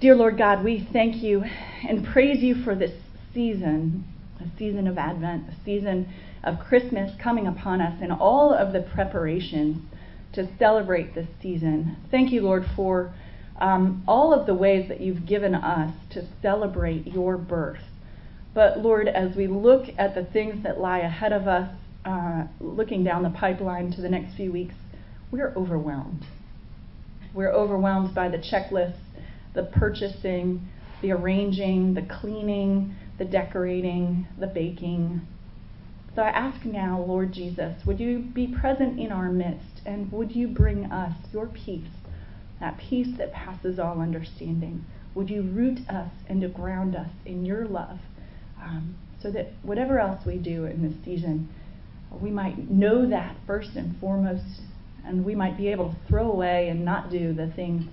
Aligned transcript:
Dear 0.00 0.14
Lord 0.14 0.38
God, 0.38 0.64
we 0.64 0.88
thank 0.94 1.22
you 1.22 1.44
and 1.86 2.06
praise 2.06 2.42
you 2.42 2.54
for 2.64 2.74
this 2.74 2.92
season, 3.34 4.04
a 4.40 4.46
season 4.58 4.86
of 4.86 4.96
Advent, 4.96 5.46
a 5.50 5.54
season 5.62 6.08
of 6.42 6.58
Christmas 6.58 7.12
coming 7.22 7.46
upon 7.46 7.82
us, 7.82 8.00
and 8.00 8.10
all 8.10 8.54
of 8.54 8.72
the 8.72 8.80
preparations 8.80 9.76
to 10.32 10.48
celebrate 10.58 11.14
this 11.14 11.28
season. 11.42 11.98
Thank 12.10 12.32
you, 12.32 12.40
Lord, 12.40 12.64
for 12.74 13.12
um, 13.60 14.02
all 14.08 14.32
of 14.32 14.46
the 14.46 14.54
ways 14.54 14.88
that 14.88 15.02
you've 15.02 15.26
given 15.26 15.54
us 15.54 15.94
to 16.12 16.26
celebrate 16.40 17.06
your 17.06 17.36
birth. 17.36 17.82
But 18.54 18.78
Lord, 18.78 19.06
as 19.06 19.36
we 19.36 19.48
look 19.48 19.88
at 19.98 20.14
the 20.14 20.24
things 20.24 20.62
that 20.62 20.80
lie 20.80 21.00
ahead 21.00 21.34
of 21.34 21.46
us, 21.46 21.76
uh, 22.06 22.44
looking 22.58 23.04
down 23.04 23.22
the 23.22 23.28
pipeline 23.28 23.92
to 23.92 24.00
the 24.00 24.08
next 24.08 24.34
few 24.34 24.50
weeks, 24.50 24.76
we're 25.30 25.52
overwhelmed. 25.54 26.24
We're 27.34 27.52
overwhelmed 27.52 28.14
by 28.14 28.30
the 28.30 28.38
checklists, 28.38 28.96
the 29.54 29.64
purchasing, 29.64 30.68
the 31.02 31.12
arranging, 31.12 31.94
the 31.94 32.02
cleaning, 32.02 32.94
the 33.18 33.24
decorating, 33.24 34.26
the 34.38 34.46
baking. 34.46 35.20
So 36.14 36.22
I 36.22 36.30
ask 36.30 36.64
now, 36.64 37.04
Lord 37.06 37.32
Jesus, 37.32 37.84
would 37.86 38.00
you 38.00 38.18
be 38.18 38.48
present 38.48 38.98
in 38.98 39.12
our 39.12 39.30
midst 39.30 39.80
and 39.86 40.10
would 40.12 40.34
you 40.34 40.48
bring 40.48 40.86
us 40.86 41.14
your 41.32 41.46
peace, 41.46 41.88
that 42.58 42.78
peace 42.78 43.16
that 43.18 43.32
passes 43.32 43.78
all 43.78 44.00
understanding? 44.00 44.84
Would 45.14 45.30
you 45.30 45.42
root 45.42 45.80
us 45.88 46.10
and 46.28 46.40
to 46.40 46.48
ground 46.48 46.96
us 46.96 47.10
in 47.24 47.44
your 47.44 47.66
love 47.66 47.98
um, 48.60 48.96
so 49.22 49.30
that 49.30 49.52
whatever 49.62 49.98
else 49.98 50.24
we 50.26 50.36
do 50.36 50.64
in 50.64 50.82
this 50.82 51.04
season, 51.04 51.48
we 52.20 52.30
might 52.30 52.70
know 52.70 53.08
that 53.08 53.36
first 53.46 53.70
and 53.76 53.98
foremost, 54.00 54.62
and 55.04 55.24
we 55.24 55.34
might 55.34 55.56
be 55.56 55.68
able 55.68 55.90
to 55.90 55.96
throw 56.08 56.30
away 56.30 56.68
and 56.68 56.84
not 56.84 57.10
do 57.10 57.32
the 57.32 57.48
things 57.54 57.84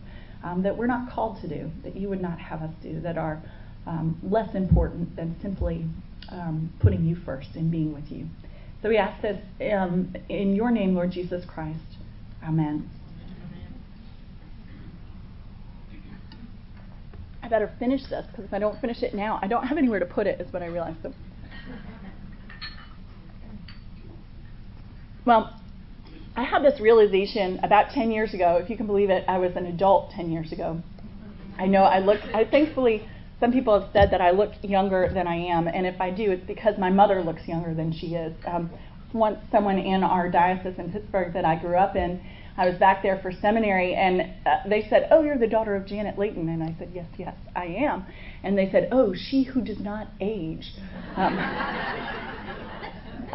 um, 0.47 0.63
that 0.63 0.77
we're 0.77 0.87
not 0.87 1.11
called 1.11 1.41
to 1.41 1.47
do, 1.47 1.69
that 1.83 1.95
you 1.95 2.09
would 2.09 2.21
not 2.21 2.39
have 2.39 2.61
us 2.61 2.71
do, 2.81 2.99
that 3.01 3.17
are 3.17 3.41
um, 3.85 4.17
less 4.23 4.53
important 4.55 5.15
than 5.15 5.35
simply 5.41 5.85
um, 6.29 6.71
putting 6.79 7.05
you 7.05 7.15
first 7.25 7.49
and 7.55 7.69
being 7.69 7.93
with 7.93 8.09
you. 8.11 8.27
So 8.81 8.89
we 8.89 8.97
ask 8.97 9.21
this 9.21 9.41
um, 9.73 10.15
in 10.29 10.55
your 10.55 10.71
name, 10.71 10.95
Lord 10.95 11.11
Jesus 11.11 11.43
Christ. 11.45 11.79
Amen. 12.43 12.89
I 17.43 17.49
better 17.49 17.71
finish 17.79 18.01
this 18.09 18.25
because 18.27 18.45
if 18.45 18.53
I 18.53 18.59
don't 18.59 18.79
finish 18.81 19.03
it 19.03 19.13
now, 19.13 19.39
I 19.41 19.47
don't 19.47 19.65
have 19.65 19.77
anywhere 19.77 19.99
to 19.99 20.05
put 20.05 20.27
it, 20.27 20.39
is 20.41 20.51
what 20.51 20.61
I 20.61 20.67
realized. 20.67 20.97
So. 21.01 21.13
Well, 25.25 25.53
I 26.37 26.43
had 26.43 26.63
this 26.63 26.79
realization 26.79 27.59
about 27.63 27.89
10 27.89 28.11
years 28.11 28.35
ago. 28.35 28.59
If 28.61 28.69
you 28.69 28.77
can 28.77 28.85
believe 28.85 29.09
it, 29.09 29.25
I 29.27 29.39
was 29.39 29.55
an 29.55 29.65
adult 29.65 30.11
10 30.11 30.31
years 30.31 30.51
ago. 30.51 30.79
I 31.57 31.65
know 31.65 31.81
I 31.81 31.97
look, 31.97 32.21
I 32.31 32.45
thankfully, 32.45 33.07
some 33.39 33.51
people 33.51 33.79
have 33.79 33.89
said 33.91 34.11
that 34.11 34.21
I 34.21 34.29
look 34.29 34.51
younger 34.61 35.09
than 35.11 35.27
I 35.27 35.35
am, 35.35 35.67
and 35.67 35.87
if 35.87 35.99
I 35.99 36.11
do, 36.11 36.31
it's 36.31 36.45
because 36.45 36.77
my 36.77 36.91
mother 36.91 37.23
looks 37.23 37.47
younger 37.47 37.73
than 37.73 37.91
she 37.91 38.13
is. 38.13 38.35
Um, 38.45 38.69
once 39.13 39.39
someone 39.51 39.79
in 39.79 40.03
our 40.03 40.29
diocese 40.29 40.77
in 40.77 40.91
Pittsburgh 40.91 41.33
that 41.33 41.43
I 41.43 41.55
grew 41.55 41.75
up 41.75 41.95
in 41.95 42.21
I 42.57 42.67
was 42.67 42.77
back 42.79 43.03
there 43.03 43.19
for 43.21 43.31
seminary, 43.31 43.93
and 43.93 44.21
uh, 44.45 44.67
they 44.67 44.87
said, 44.89 45.07
"Oh, 45.11 45.21
you're 45.21 45.37
the 45.37 45.47
daughter 45.47 45.75
of 45.75 45.85
Janet 45.85 46.17
Layton," 46.17 46.49
and 46.49 46.63
I 46.63 46.75
said, 46.79 46.89
"Yes, 46.91 47.05
yes, 47.15 47.35
I 47.55 47.65
am." 47.65 48.07
And 48.43 48.57
they 48.57 48.71
said, 48.71 48.89
"Oh, 48.91 49.13
she 49.13 49.43
who 49.43 49.61
does 49.61 49.79
not 49.79 50.07
age." 50.19 50.73
Um, 51.15 51.37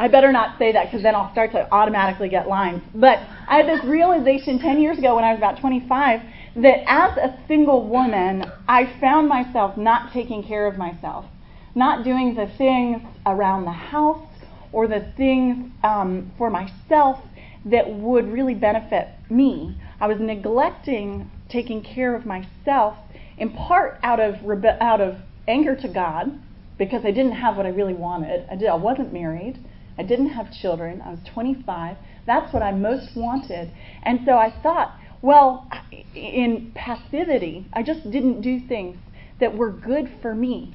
I 0.02 0.08
better 0.08 0.32
not 0.32 0.58
say 0.58 0.72
that 0.72 0.86
because 0.86 1.04
then 1.04 1.14
I'll 1.14 1.30
start 1.30 1.52
to 1.52 1.72
automatically 1.72 2.28
get 2.28 2.48
lines. 2.48 2.82
But 2.92 3.20
I 3.46 3.58
had 3.58 3.68
this 3.68 3.84
realization 3.84 4.58
10 4.58 4.80
years 4.80 4.98
ago 4.98 5.14
when 5.14 5.22
I 5.22 5.30
was 5.30 5.38
about 5.38 5.60
25 5.60 6.20
that 6.56 6.78
as 6.88 7.16
a 7.18 7.38
single 7.46 7.86
woman, 7.86 8.50
I 8.66 8.98
found 9.00 9.28
myself 9.28 9.76
not 9.76 10.12
taking 10.12 10.42
care 10.42 10.66
of 10.66 10.76
myself, 10.76 11.26
not 11.76 12.02
doing 12.02 12.34
the 12.34 12.48
things 12.58 13.00
around 13.26 13.64
the 13.64 13.70
house 13.70 14.26
or 14.72 14.88
the 14.88 15.06
things 15.16 15.70
um, 15.84 16.32
for 16.36 16.50
myself 16.50 17.20
that 17.66 17.88
would 17.88 18.26
really 18.26 18.54
benefit 18.54 19.06
me. 19.30 19.78
I 20.00 20.08
was 20.08 20.18
neglecting 20.18 21.30
taking 21.48 21.80
care 21.80 22.16
of 22.16 22.26
myself, 22.26 22.96
in 23.38 23.50
part 23.50 24.00
out 24.02 24.18
of 24.18 24.34
rebe- 24.40 24.80
out 24.80 25.00
of 25.00 25.18
anger 25.46 25.76
to 25.76 25.86
God, 25.86 26.40
because 26.76 27.04
I 27.04 27.12
didn't 27.12 27.36
have 27.36 27.56
what 27.56 27.66
I 27.66 27.68
really 27.68 27.94
wanted. 27.94 28.48
I 28.50 28.56
did. 28.56 28.66
I 28.66 28.74
wasn't 28.74 29.12
married. 29.12 29.64
I 29.98 30.02
didn't 30.02 30.30
have 30.30 30.52
children. 30.52 31.00
I 31.02 31.10
was 31.10 31.20
25. 31.32 31.96
That's 32.26 32.52
what 32.52 32.62
I 32.62 32.72
most 32.72 33.16
wanted. 33.16 33.70
And 34.02 34.20
so 34.24 34.32
I 34.32 34.54
thought, 34.62 34.96
well, 35.20 35.68
in 36.14 36.72
passivity, 36.74 37.66
I 37.72 37.82
just 37.82 38.10
didn't 38.10 38.40
do 38.40 38.60
things 38.66 38.96
that 39.40 39.56
were 39.56 39.70
good 39.70 40.10
for 40.20 40.34
me. 40.34 40.74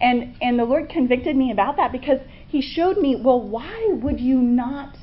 And 0.00 0.34
and 0.40 0.58
the 0.58 0.64
Lord 0.64 0.88
convicted 0.88 1.36
me 1.36 1.52
about 1.52 1.76
that 1.76 1.92
because 1.92 2.18
he 2.48 2.60
showed 2.60 2.98
me, 2.98 3.16
well, 3.16 3.40
why 3.40 3.88
would 3.92 4.20
you 4.20 4.38
not 4.38 4.96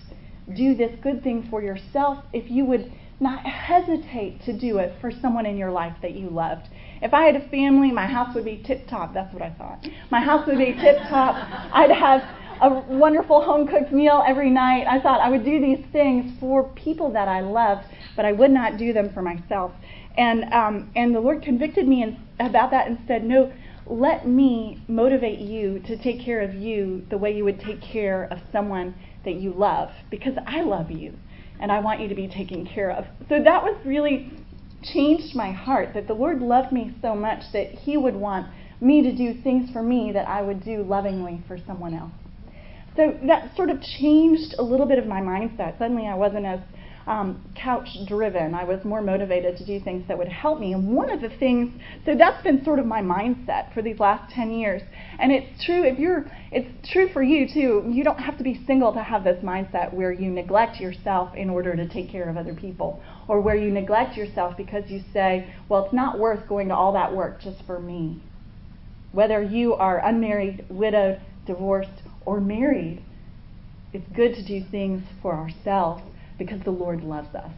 do 0.56 0.76
this 0.76 0.98
good 1.02 1.24
thing 1.24 1.48
for 1.50 1.62
yourself 1.62 2.24
if 2.34 2.50
you 2.50 2.66
would 2.66 2.92
not 3.20 3.46
hesitate 3.46 4.42
to 4.46 4.58
do 4.58 4.78
it 4.78 4.94
for 5.02 5.12
someone 5.12 5.46
in 5.46 5.58
your 5.58 5.72
life 5.72 5.94
that 6.02 6.12
you 6.12 6.30
loved. 6.30 6.68
If 7.02 7.14
I 7.14 7.24
had 7.24 7.36
a 7.36 7.48
family, 7.50 7.92
my 7.92 8.08
house 8.08 8.34
would 8.34 8.46
be 8.46 8.64
tip 8.66 8.88
top. 8.88 9.14
That's 9.14 9.34
what 9.34 9.44
I 9.44 9.52
thought. 9.52 9.86
My 10.10 10.22
house 10.22 10.48
would 10.48 10.58
be 10.58 10.74
tip 10.74 10.98
top. 11.10 11.36
I'd 11.74 11.92
have 11.92 12.22
a 12.62 12.70
wonderful 12.90 13.42
home 13.42 13.68
cooked 13.68 13.92
meal 13.92 14.24
every 14.28 14.50
night. 14.50 14.86
I 14.88 15.00
thought 15.00 15.22
I 15.22 15.30
would 15.30 15.46
do 15.46 15.60
these 15.60 15.86
things 15.92 16.38
for 16.40 16.64
people 16.76 17.12
that 17.14 17.28
I 17.28 17.42
loved, 17.42 17.86
but 18.16 18.26
I 18.26 18.32
would 18.32 18.52
not 18.52 18.78
do 18.78 18.94
them 18.94 19.14
for 19.14 19.22
myself. 19.22 19.72
And 20.18 20.54
um, 20.54 20.92
and 20.96 21.16
the 21.16 21.20
Lord 21.20 21.42
convicted 21.42 21.88
me 21.88 22.18
about 22.40 22.72
that 22.72 22.88
and 22.88 23.00
said, 23.08 23.24
no. 23.24 23.52
Let 23.92 24.28
me 24.28 24.84
motivate 24.88 25.40
you 25.40 25.80
to 25.88 25.98
take 25.98 26.22
care 26.24 26.42
of 26.42 26.54
you 26.54 27.08
the 27.10 27.18
way 27.18 27.36
you 27.36 27.44
would 27.44 27.60
take 27.60 27.82
care 27.82 28.26
of 28.26 28.38
someone 28.52 28.94
that 29.26 29.34
you 29.36 29.52
love 29.52 29.90
because 30.12 30.36
I 30.46 30.62
love 30.62 30.92
you 30.92 31.14
and 31.60 31.72
I 31.72 31.80
want 31.80 32.00
you 32.00 32.08
to 32.08 32.14
be 32.14 32.28
taken 32.28 32.68
care 32.68 32.92
of. 32.92 33.06
So 33.28 33.42
that 33.44 33.64
was 33.64 33.76
really 33.84 34.32
changed 34.84 35.36
my 35.36 35.52
heart 35.52 35.96
that 35.96 36.08
the 36.08 36.14
Lord 36.14 36.40
loved 36.40 36.72
me 36.72 36.96
so 37.02 37.16
much 37.16 37.52
that 37.52 37.72
He 37.72 37.98
would 37.98 38.16
want 38.16 38.48
me 38.80 39.02
to 39.02 39.12
do 39.12 39.34
things 39.42 39.72
for 39.72 39.82
me 39.82 40.12
that 40.14 40.28
I 40.28 40.42
would 40.42 40.64
do 40.64 40.84
lovingly 40.84 41.42
for 41.48 41.58
someone 41.58 41.96
else. 41.96 42.12
So 43.00 43.18
that 43.28 43.56
sort 43.56 43.70
of 43.70 43.82
changed 43.82 44.56
a 44.60 44.62
little 44.62 44.86
bit 44.86 45.00
of 45.00 45.08
my 45.08 45.22
mindset. 45.22 45.80
Suddenly 45.80 46.06
I 46.06 46.16
wasn't 46.16 46.46
as 46.46 46.60
um, 47.08 47.42
couch 47.56 47.88
driven. 48.06 48.54
I 48.54 48.66
was 48.66 48.84
more 48.84 49.02
motivated 49.02 49.56
to 49.56 49.66
do 49.66 49.80
things 49.80 50.06
that 50.10 50.18
would 50.18 50.28
help 50.28 50.60
me. 50.60 50.74
And 50.74 50.94
one 50.94 51.10
of 51.10 51.22
the 51.22 51.30
things, 51.30 51.82
so 52.06 52.14
that's 52.14 52.44
been 52.44 52.62
sort 52.66 52.78
of 52.78 52.86
my 52.86 53.02
mindset 53.02 53.74
for 53.74 53.82
these 53.82 54.00
last 54.00 54.30
10 54.34 54.52
years. 54.52 54.82
And 55.18 55.32
it's 55.32 55.64
true 55.64 55.86
if 55.86 55.98
you're, 55.98 56.30
it's 56.52 56.92
true 56.92 57.08
for 57.14 57.24
you 57.24 57.48
too. 57.48 57.90
You 57.90 58.04
don't 58.04 58.20
have 58.20 58.38
to 58.38 58.44
be 58.44 58.62
single 58.68 58.92
to 58.92 59.02
have 59.02 59.24
this 59.24 59.42
mindset 59.42 59.94
where 59.94 60.12
you 60.12 60.30
neglect 60.30 60.82
yourself 60.82 61.34
in 61.38 61.50
order 61.50 61.78
to 61.78 61.88
take 61.88 62.12
care 62.12 62.28
of 62.28 62.36
other 62.36 62.54
people, 62.54 63.02
or 63.30 63.40
where 63.40 63.56
you 63.56 63.72
neglect 63.72 64.18
yourself 64.18 64.58
because 64.58 64.84
you 64.92 65.04
say, 65.14 65.54
well, 65.70 65.86
it's 65.86 65.94
not 65.94 66.20
worth 66.20 66.50
going 66.50 66.68
to 66.68 66.76
all 66.76 66.92
that 66.92 67.16
work 67.16 67.40
just 67.40 67.66
for 67.66 67.80
me. 67.80 68.22
Whether 69.14 69.42
you 69.42 69.74
are 69.74 70.06
unmarried, 70.06 70.66
widowed, 70.70 71.22
divorced, 71.46 72.04
or 72.26 72.40
married, 72.40 73.04
it's 73.94 74.06
good 74.16 74.36
to 74.36 74.46
do 74.46 74.64
things 74.70 75.04
for 75.22 75.34
ourselves 75.34 76.04
because 76.38 76.62
the 76.64 76.72
Lord 76.72 77.04
loves 77.04 77.34
us. 77.36 77.52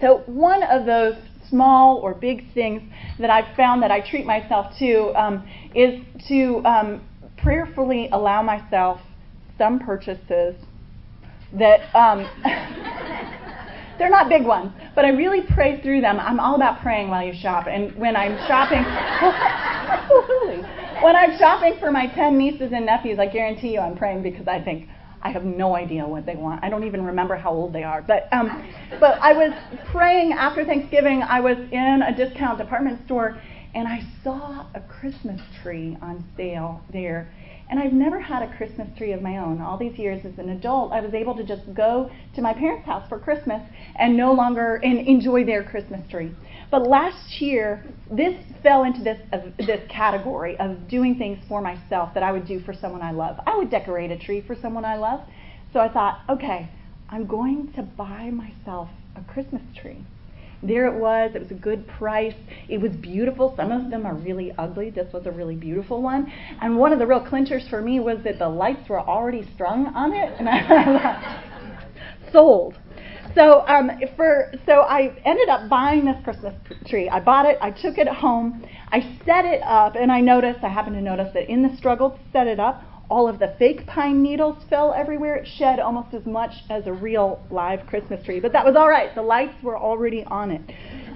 So, 0.00 0.22
one 0.26 0.62
of 0.62 0.86
those 0.86 1.14
small 1.48 1.96
or 1.96 2.14
big 2.14 2.52
things 2.52 2.82
that 3.18 3.30
I've 3.30 3.56
found 3.56 3.82
that 3.82 3.90
I 3.90 4.00
treat 4.00 4.26
myself 4.26 4.72
to 4.78 5.12
um, 5.14 5.48
is 5.74 6.00
to 6.28 6.62
um, 6.64 7.08
prayerfully 7.36 8.08
allow 8.12 8.42
myself 8.42 9.00
some 9.56 9.80
purchases 9.80 10.54
that 11.52 11.80
um, 11.96 12.28
they're 13.98 14.10
not 14.10 14.28
big 14.28 14.44
ones, 14.44 14.72
but 14.94 15.04
I 15.04 15.10
really 15.10 15.42
pray 15.54 15.80
through 15.80 16.00
them. 16.00 16.20
I'm 16.20 16.38
all 16.38 16.54
about 16.54 16.80
praying 16.80 17.08
while 17.08 17.24
you 17.24 17.32
shop, 17.40 17.66
and 17.66 17.96
when 17.96 18.14
I'm 18.14 18.36
shopping, 18.46 18.84
when 21.02 21.16
I'm 21.16 21.38
shopping 21.38 21.76
for 21.78 21.90
my 21.90 22.06
ten 22.06 22.38
nieces 22.38 22.72
and 22.72 22.86
nephews, 22.86 23.18
I 23.18 23.26
guarantee 23.26 23.74
you 23.74 23.80
I'm 23.80 23.96
praying 23.96 24.22
because 24.22 24.46
I 24.48 24.60
think 24.60 24.88
I 25.22 25.30
have 25.30 25.44
no 25.44 25.74
idea 25.74 26.06
what 26.06 26.26
they 26.26 26.36
want. 26.36 26.62
I 26.62 26.68
don't 26.68 26.84
even 26.84 27.04
remember 27.04 27.36
how 27.36 27.50
old 27.50 27.72
they 27.72 27.82
are. 27.82 28.02
But 28.02 28.28
um, 28.32 28.68
but 29.00 29.18
I 29.20 29.32
was 29.32 29.52
praying 29.90 30.32
after 30.32 30.64
Thanksgiving. 30.64 31.22
I 31.22 31.40
was 31.40 31.56
in 31.72 32.02
a 32.02 32.14
discount 32.16 32.58
department 32.58 33.04
store 33.06 33.40
and 33.74 33.86
I 33.86 34.00
saw 34.24 34.66
a 34.74 34.80
Christmas 34.80 35.40
tree 35.62 35.96
on 36.00 36.24
sale 36.36 36.82
there. 36.92 37.32
And 37.70 37.78
I've 37.78 37.92
never 37.92 38.18
had 38.18 38.42
a 38.42 38.56
Christmas 38.56 38.88
tree 38.96 39.12
of 39.12 39.20
my 39.20 39.36
own. 39.38 39.60
All 39.60 39.76
these 39.76 39.98
years 39.98 40.24
as 40.24 40.38
an 40.38 40.48
adult, 40.48 40.92
I 40.92 41.00
was 41.00 41.12
able 41.12 41.36
to 41.36 41.44
just 41.44 41.62
go 41.74 42.10
to 42.34 42.40
my 42.40 42.54
parents' 42.54 42.86
house 42.86 43.06
for 43.08 43.18
Christmas 43.18 43.62
and 43.96 44.16
no 44.16 44.32
longer 44.32 44.76
and 44.76 45.06
enjoy 45.06 45.44
their 45.44 45.62
Christmas 45.62 46.00
tree. 46.10 46.34
But 46.70 46.86
last 46.86 47.40
year, 47.40 47.84
this 48.10 48.34
fell 48.62 48.84
into 48.84 49.02
this 49.02 49.20
uh, 49.32 49.38
this 49.58 49.80
category 49.90 50.58
of 50.58 50.88
doing 50.88 51.16
things 51.16 51.38
for 51.46 51.60
myself 51.60 52.14
that 52.14 52.22
I 52.22 52.32
would 52.32 52.46
do 52.46 52.60
for 52.60 52.72
someone 52.72 53.02
I 53.02 53.12
love. 53.12 53.36
I 53.46 53.56
would 53.56 53.70
decorate 53.70 54.10
a 54.10 54.18
tree 54.18 54.40
for 54.40 54.54
someone 54.54 54.84
I 54.84 54.96
love. 54.96 55.20
So 55.72 55.80
I 55.80 55.88
thought, 55.88 56.20
okay, 56.28 56.70
I'm 57.10 57.26
going 57.26 57.72
to 57.74 57.82
buy 57.82 58.30
myself 58.30 58.88
a 59.14 59.22
Christmas 59.32 59.62
tree. 59.76 60.04
There 60.62 60.86
it 60.86 60.98
was. 60.98 61.32
It 61.34 61.42
was 61.42 61.50
a 61.50 61.54
good 61.54 61.86
price. 61.86 62.34
It 62.68 62.78
was 62.78 62.92
beautiful. 62.92 63.54
Some 63.56 63.70
of 63.70 63.90
them 63.90 64.04
are 64.04 64.14
really 64.14 64.52
ugly. 64.58 64.90
This 64.90 65.12
was 65.12 65.26
a 65.26 65.30
really 65.30 65.54
beautiful 65.54 66.02
one. 66.02 66.32
And 66.60 66.76
one 66.76 66.92
of 66.92 66.98
the 66.98 67.06
real 67.06 67.24
clinchers 67.24 67.68
for 67.70 67.80
me 67.80 68.00
was 68.00 68.18
that 68.24 68.38
the 68.38 68.48
lights 68.48 68.88
were 68.88 69.00
already 69.00 69.48
strung 69.54 69.86
on 69.94 70.12
it. 70.12 70.34
And 70.38 70.48
I 70.48 70.66
thought, 70.66 72.32
sold. 72.32 72.74
So 73.34 73.64
um, 73.68 73.90
for 74.16 74.52
so 74.66 74.80
I 74.80 75.14
ended 75.24 75.48
up 75.48 75.68
buying 75.68 76.04
this 76.04 76.16
Christmas 76.24 76.54
tree. 76.86 77.08
I 77.08 77.20
bought 77.20 77.46
it. 77.46 77.58
I 77.60 77.70
took 77.70 77.98
it 77.98 78.08
home. 78.08 78.64
I 78.90 79.00
set 79.24 79.44
it 79.44 79.62
up, 79.62 79.94
and 79.94 80.10
I 80.10 80.20
noticed. 80.20 80.64
I 80.64 80.68
happened 80.68 80.96
to 80.96 81.02
notice 81.02 81.32
that 81.34 81.48
in 81.50 81.62
the 81.62 81.76
struggle 81.76 82.10
to 82.10 82.18
set 82.32 82.46
it 82.46 82.58
up, 82.58 82.82
all 83.10 83.28
of 83.28 83.38
the 83.38 83.54
fake 83.58 83.86
pine 83.86 84.22
needles 84.22 84.62
fell 84.68 84.92
everywhere. 84.92 85.36
It 85.36 85.48
shed 85.48 85.78
almost 85.80 86.12
as 86.14 86.26
much 86.26 86.52
as 86.68 86.86
a 86.86 86.92
real 86.92 87.42
live 87.50 87.86
Christmas 87.86 88.24
tree, 88.24 88.38
but 88.38 88.52
that 88.52 88.66
was 88.66 88.76
all 88.76 88.88
right. 88.88 89.14
The 89.14 89.22
lights 89.22 89.62
were 89.62 89.78
already 89.78 90.24
on 90.24 90.50
it. 90.50 90.60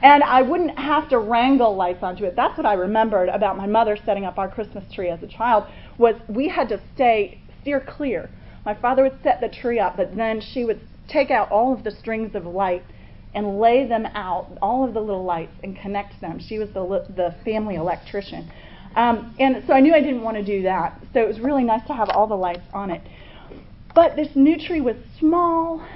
And 0.02 0.22
I 0.22 0.42
wouldn't 0.42 0.78
have 0.78 1.08
to 1.10 1.18
wrangle 1.18 1.76
lights 1.76 2.02
onto 2.02 2.24
it. 2.24 2.34
That's 2.34 2.56
what 2.56 2.66
I 2.66 2.74
remembered 2.74 3.28
about 3.28 3.56
my 3.56 3.66
mother 3.66 3.96
setting 4.04 4.24
up 4.24 4.38
our 4.38 4.48
Christmas 4.48 4.84
tree 4.92 5.10
as 5.10 5.22
a 5.22 5.26
child 5.26 5.64
was 5.98 6.16
we 6.28 6.48
had 6.48 6.68
to 6.70 6.80
stay 6.94 7.42
steer 7.60 7.80
clear. 7.80 8.30
My 8.64 8.74
father 8.74 9.02
would 9.02 9.18
set 9.22 9.40
the 9.40 9.48
tree 9.48 9.78
up, 9.78 9.96
but 9.96 10.16
then 10.16 10.40
she 10.40 10.64
would 10.64 10.80
take 11.08 11.30
out 11.30 11.50
all 11.50 11.72
of 11.72 11.84
the 11.84 11.90
strings 11.90 12.34
of 12.34 12.46
light 12.46 12.84
and 13.34 13.58
lay 13.58 13.86
them 13.86 14.06
out, 14.06 14.58
all 14.60 14.84
of 14.84 14.94
the 14.94 15.00
little 15.00 15.24
lights, 15.24 15.54
and 15.62 15.76
connect 15.76 16.20
them. 16.20 16.38
She 16.38 16.58
was 16.58 16.68
the, 16.70 16.82
the 17.14 17.34
family 17.44 17.76
electrician. 17.76 18.50
Um, 18.94 19.34
and 19.38 19.62
so 19.66 19.72
I 19.72 19.80
knew 19.80 19.94
I 19.94 20.00
didn't 20.00 20.22
want 20.22 20.36
to 20.36 20.44
do 20.44 20.62
that. 20.62 21.00
So 21.12 21.20
it 21.20 21.28
was 21.28 21.40
really 21.40 21.64
nice 21.64 21.86
to 21.86 21.94
have 21.94 22.08
all 22.10 22.26
the 22.26 22.34
lights 22.34 22.66
on 22.72 22.90
it. 22.90 23.02
But 23.94 24.16
this 24.16 24.28
new 24.34 24.58
tree 24.58 24.80
was 24.80 24.96
small. 25.18 25.86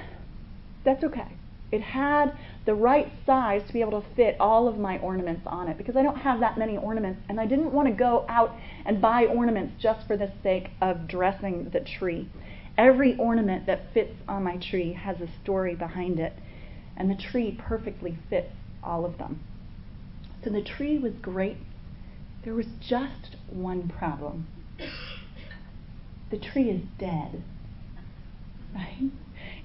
That's 0.83 1.03
okay. 1.03 1.31
It 1.71 1.81
had 1.81 2.37
the 2.65 2.75
right 2.75 3.11
size 3.25 3.61
to 3.67 3.73
be 3.73 3.81
able 3.81 4.01
to 4.01 4.07
fit 4.15 4.37
all 4.39 4.67
of 4.67 4.77
my 4.77 4.97
ornaments 4.99 5.41
on 5.45 5.67
it 5.67 5.77
because 5.77 5.95
I 5.95 6.03
don't 6.03 6.17
have 6.17 6.39
that 6.39 6.57
many 6.57 6.77
ornaments 6.77 7.21
and 7.27 7.39
I 7.39 7.45
didn't 7.45 7.73
want 7.73 7.87
to 7.87 7.93
go 7.93 8.25
out 8.29 8.55
and 8.85 9.01
buy 9.01 9.25
ornaments 9.25 9.73
just 9.81 10.07
for 10.07 10.15
the 10.15 10.31
sake 10.43 10.69
of 10.81 11.07
dressing 11.07 11.69
the 11.71 11.79
tree. 11.79 12.29
Every 12.77 13.17
ornament 13.17 13.65
that 13.65 13.93
fits 13.93 14.13
on 14.27 14.43
my 14.43 14.57
tree 14.57 14.93
has 14.93 15.19
a 15.19 15.27
story 15.43 15.73
behind 15.75 16.19
it, 16.19 16.33
and 16.95 17.09
the 17.09 17.15
tree 17.15 17.57
perfectly 17.59 18.17
fits 18.29 18.53
all 18.83 19.03
of 19.03 19.17
them. 19.17 19.41
So 20.43 20.51
the 20.51 20.61
tree 20.61 20.99
was 20.99 21.13
great. 21.21 21.57
There 22.47 22.55
was 22.55 22.67
just 22.79 23.35
one 23.49 23.89
problem 23.89 24.47
the 26.31 26.37
tree 26.37 26.69
is 26.69 26.81
dead. 26.97 27.43
Right? 28.73 29.11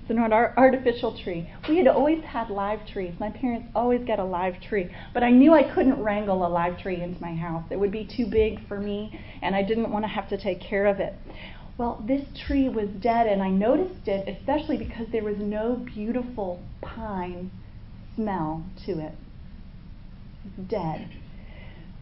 It's 0.01 0.11
an 0.11 0.19
artificial 0.19 1.17
tree. 1.23 1.49
We 1.69 1.77
had 1.77 1.87
always 1.87 2.25
had 2.25 2.51
live 2.51 2.85
trees. 2.85 3.15
My 3.21 3.31
parents 3.31 3.69
always 3.73 4.05
got 4.05 4.19
a 4.19 4.25
live 4.25 4.61
tree. 4.61 4.91
But 5.15 5.23
I 5.23 5.31
knew 5.31 5.55
I 5.55 5.63
couldn't 5.63 6.03
wrangle 6.03 6.45
a 6.45 6.49
live 6.49 6.77
tree 6.81 7.01
into 7.01 7.21
my 7.21 7.37
house. 7.37 7.63
It 7.71 7.79
would 7.79 7.93
be 7.93 8.05
too 8.05 8.27
big 8.27 8.67
for 8.67 8.81
me, 8.81 9.17
and 9.43 9.55
I 9.55 9.63
didn't 9.63 9.93
want 9.93 10.05
to 10.05 10.09
have 10.09 10.29
to 10.31 10.37
take 10.37 10.61
care 10.61 10.87
of 10.87 10.99
it. 10.99 11.15
Well, 11.79 12.03
this 12.05 12.27
tree 12.37 12.69
was 12.69 12.89
dead, 13.01 13.29
and 13.29 13.41
I 13.41 13.51
noticed 13.51 14.09
it 14.09 14.27
especially 14.29 14.77
because 14.77 15.07
there 15.13 15.23
was 15.23 15.39
no 15.39 15.77
beautiful 15.77 16.61
pine 16.81 17.53
smell 18.17 18.65
to 18.87 18.99
it. 18.99 19.15
It 20.45 20.59
was 20.59 20.67
dead. 20.67 21.09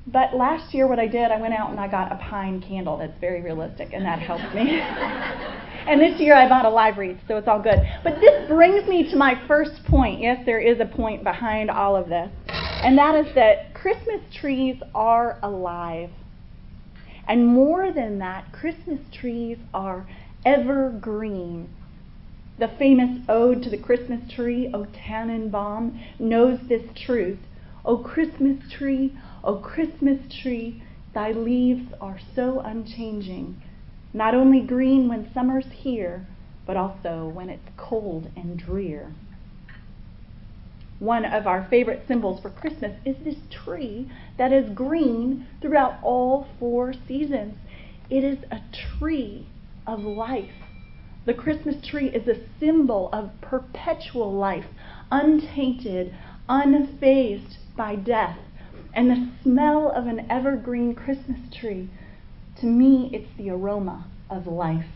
But 0.07 0.35
last 0.35 0.73
year, 0.73 0.87
what 0.87 0.99
I 0.99 1.07
did, 1.07 1.31
I 1.31 1.41
went 1.41 1.55
out 1.55 1.71
and 1.71 1.79
I 1.79 1.87
got 1.87 2.11
a 2.11 2.17
pine 2.17 2.61
candle 2.61 2.97
that's 2.97 3.19
very 3.21 3.43
realistic, 3.43 3.91
and 3.93 4.05
that 4.05 4.19
helped 4.19 4.55
me. 4.55 4.81
and 5.87 6.01
this 6.01 6.19
year, 6.21 6.35
I 6.35 6.49
bought 6.49 6.65
a 6.65 6.71
live 6.71 6.97
wreath, 6.97 7.19
so 7.29 7.37
it's 7.37 7.47
all 7.47 7.61
good. 7.63 7.79
But 8.03 8.19
this 8.21 8.49
brings 8.49 8.89
me 8.89 9.11
to 9.11 9.17
my 9.17 9.41
first 9.47 9.85
point. 9.85 10.21
Yes, 10.21 10.45
there 10.47 10.59
is 10.59 10.81
a 10.81 10.87
point 10.87 11.23
behind 11.23 11.71
all 11.71 11.97
of 11.97 12.09
this, 12.09 12.31
and 12.49 12.97
that 12.99 13.15
is 13.15 13.35
that 13.35 13.75
Christmas 13.75 14.23
trees 14.35 14.77
are 14.95 15.39
alive. 15.43 16.11
And 17.29 17.47
more 17.47 17.93
than 17.93 18.19
that, 18.19 18.53
Christmas 18.53 19.01
trees 19.13 19.59
are 19.73 20.09
evergreen. 20.45 21.69
The 22.59 22.69
famous 22.79 23.21
ode 23.29 23.63
to 23.63 23.71
the 23.71 23.79
Christmas 23.79 24.21
tree, 24.33 24.71
O 24.75 24.87
Tannenbaum, 24.87 26.01
knows 26.19 26.59
this 26.69 26.83
truth. 27.07 27.39
O 27.85 27.99
Christmas 27.99 28.59
tree, 28.71 29.17
O 29.43 29.57
Christmas 29.57 30.19
tree, 30.43 30.83
thy 31.15 31.33
leaves 31.33 31.93
are 32.01 32.19
so 32.35 32.61
unchanging, 32.61 33.61
not 34.13 34.35
only 34.35 34.61
green 34.61 35.09
when 35.09 35.33
summer's 35.33 35.71
here, 35.73 36.27
but 36.67 36.77
also 36.77 37.27
when 37.29 37.49
it's 37.49 37.71
cold 37.77 38.31
and 38.37 38.59
drear 38.59 39.13
one 41.01 41.25
of 41.25 41.47
our 41.47 41.67
favorite 41.71 42.05
symbols 42.07 42.41
for 42.41 42.51
Christmas 42.51 42.93
is 43.07 43.17
this 43.25 43.39
tree 43.51 44.07
that 44.37 44.53
is 44.53 44.71
green 44.75 45.47
throughout 45.61 45.95
all 46.03 46.47
four 46.59 46.93
seasons. 47.09 47.57
It 48.11 48.23
is 48.23 48.39
a 48.51 48.61
tree 48.99 49.49
of 49.87 50.01
life. 50.01 50.53
The 51.25 51.33
Christmas 51.33 51.77
tree 51.87 52.09
is 52.09 52.29
a 52.29 52.47
symbol 52.59 53.09
of 53.15 53.31
perpetual 53.41 54.33
life, 54.33 54.67
untainted, 55.11 56.15
unfazed 56.49 57.57
by 57.77 57.97
death. 57.97 58.39
And 58.93 59.11
the 59.11 59.29
smell 59.43 59.93
of 59.95 60.07
an 60.07 60.27
evergreen 60.31 60.95
Christmas 60.95 61.39
tree, 61.53 61.89
to 62.61 62.67
me, 62.67 63.11
it's 63.13 63.37
the 63.37 63.51
aroma 63.51 64.07
of 64.29 64.47
life. 64.47 64.87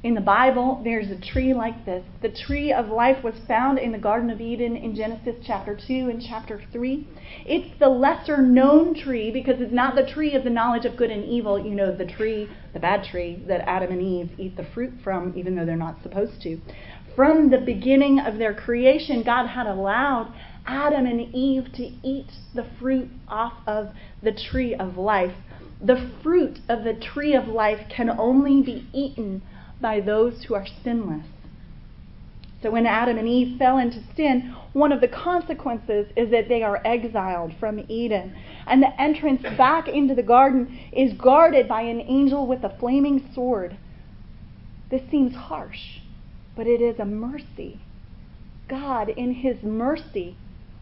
In 0.00 0.14
the 0.14 0.20
Bible, 0.20 0.80
there's 0.84 1.10
a 1.10 1.20
tree 1.20 1.52
like 1.52 1.84
this. 1.84 2.04
The 2.22 2.28
tree 2.28 2.72
of 2.72 2.86
life 2.88 3.24
was 3.24 3.34
found 3.48 3.80
in 3.80 3.90
the 3.90 3.98
Garden 3.98 4.30
of 4.30 4.40
Eden 4.40 4.76
in 4.76 4.94
Genesis 4.94 5.34
chapter 5.44 5.74
2 5.74 6.08
and 6.08 6.22
chapter 6.22 6.62
3. 6.70 7.06
It's 7.44 7.76
the 7.80 7.88
lesser 7.88 8.40
known 8.40 8.94
tree 8.94 9.32
because 9.32 9.60
it's 9.60 9.72
not 9.72 9.96
the 9.96 10.06
tree 10.06 10.34
of 10.34 10.44
the 10.44 10.50
knowledge 10.50 10.84
of 10.84 10.96
good 10.96 11.10
and 11.10 11.24
evil, 11.24 11.58
you 11.58 11.74
know, 11.74 11.92
the 11.94 12.06
tree, 12.06 12.48
the 12.72 12.78
bad 12.78 13.04
tree 13.10 13.42
that 13.48 13.68
Adam 13.68 13.90
and 13.90 14.00
Eve 14.00 14.30
eat 14.38 14.56
the 14.56 14.66
fruit 14.72 14.92
from, 15.02 15.32
even 15.36 15.56
though 15.56 15.66
they're 15.66 15.76
not 15.76 16.00
supposed 16.04 16.40
to. 16.42 16.60
From 17.16 17.50
the 17.50 17.58
beginning 17.58 18.20
of 18.20 18.38
their 18.38 18.54
creation, 18.54 19.24
God 19.24 19.48
had 19.48 19.66
allowed 19.66 20.32
Adam 20.66 21.06
and 21.06 21.34
Eve 21.34 21.72
to 21.74 21.90
eat 22.02 22.30
the 22.54 22.66
fruit 22.78 23.08
off 23.28 23.54
of 23.66 23.90
the 24.22 24.32
tree 24.32 24.74
of 24.74 24.96
life. 24.96 25.34
The 25.80 26.10
fruit 26.22 26.60
of 26.68 26.84
the 26.84 26.94
tree 26.94 27.34
of 27.34 27.48
life 27.48 27.88
can 27.88 28.10
only 28.10 28.62
be 28.62 28.88
eaten 28.92 29.42
by 29.80 30.00
those 30.00 30.44
who 30.44 30.54
are 30.54 30.66
sinless. 30.82 31.26
So 32.62 32.70
when 32.72 32.86
Adam 32.86 33.18
and 33.18 33.28
Eve 33.28 33.56
fell 33.58 33.78
into 33.78 34.02
sin, 34.16 34.54
one 34.72 34.90
of 34.90 35.00
the 35.00 35.08
consequences 35.08 36.08
is 36.16 36.30
that 36.30 36.48
they 36.48 36.62
are 36.62 36.82
exiled 36.84 37.54
from 37.60 37.84
Eden. 37.88 38.34
And 38.66 38.82
the 38.82 39.00
entrance 39.00 39.42
back 39.56 39.86
into 39.86 40.14
the 40.14 40.22
garden 40.24 40.78
is 40.92 41.12
guarded 41.12 41.68
by 41.68 41.82
an 41.82 42.00
angel 42.00 42.46
with 42.46 42.64
a 42.64 42.76
flaming 42.80 43.30
sword. 43.32 43.76
This 44.90 45.02
seems 45.10 45.34
harsh, 45.34 46.00
but 46.56 46.66
it 46.66 46.80
is 46.80 46.98
a 46.98 47.04
mercy. 47.04 47.80
God, 48.68 49.08
in 49.08 49.34
His 49.34 49.62
mercy, 49.62 50.36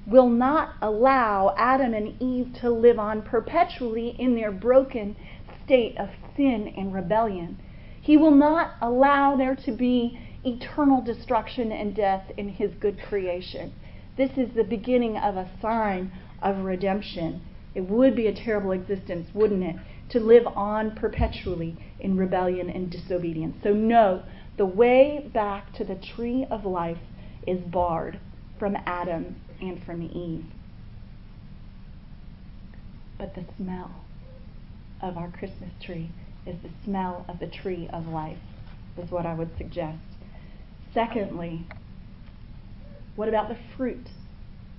will 0.07 0.29
not 0.29 0.75
allow 0.81 1.53
Adam 1.59 1.93
and 1.93 2.21
Eve 2.23 2.53
to 2.61 2.71
live 2.71 2.99
on 2.99 3.23
perpetually 3.23 4.15
in 4.19 4.37
their 4.37 4.53
broken 4.53 5.17
state 5.65 5.99
of 5.99 6.09
sin 6.37 6.73
and 6.77 6.95
rebellion. 6.95 7.59
He 8.01 8.17
will 8.17 8.31
not 8.31 8.75
allow 8.81 9.37
there 9.37 9.57
to 9.57 9.73
be 9.73 10.19
eternal 10.45 11.03
destruction 11.03 11.73
and 11.73 11.95
death 11.95 12.31
in 12.37 12.49
His 12.51 12.73
good 12.75 13.01
creation. 13.09 13.73
This 14.17 14.31
is 14.37 14.55
the 14.55 14.63
beginning 14.63 15.17
of 15.17 15.37
a 15.37 15.51
sign 15.61 16.13
of 16.41 16.59
redemption. 16.59 17.43
It 17.75 17.81
would 17.81 18.15
be 18.15 18.29
a 18.29 18.35
terrible 18.35 18.71
existence, 18.71 19.29
wouldn't 19.35 19.65
it, 19.65 19.77
to 20.11 20.21
live 20.21 20.47
on 20.47 20.93
perpetually 20.93 21.77
in 21.99 22.17
rebellion 22.17 22.71
and 22.71 22.91
disobedience. 22.91 23.57
So, 23.65 23.73
no, 23.73 24.23
the 24.57 24.67
way 24.67 25.29
back 25.35 25.75
to 25.75 25.85
the 25.85 25.97
tree 25.97 26.47
of 26.49 26.65
life 26.65 27.01
is 27.45 27.61
barred 27.61 28.21
from 28.59 28.77
Adam 28.87 29.37
and 29.61 29.83
from 29.85 30.03
Eve. 30.03 30.45
But 33.19 33.35
the 33.35 33.45
smell 33.57 33.91
of 35.03 35.17
our 35.17 35.31
Christmas 35.31 35.71
tree 35.81 36.11
is 36.47 36.57
the 36.63 36.71
smell 36.85 37.25
of 37.29 37.39
the 37.39 37.47
tree 37.47 37.89
of 37.93 38.07
life, 38.09 38.39
is 38.97 39.11
what 39.11 39.27
I 39.27 39.35
would 39.35 39.57
suggest. 39.59 39.99
Secondly, 40.95 41.67
what 43.17 43.29
about 43.29 43.49
the 43.49 43.57
fruit? 43.77 44.09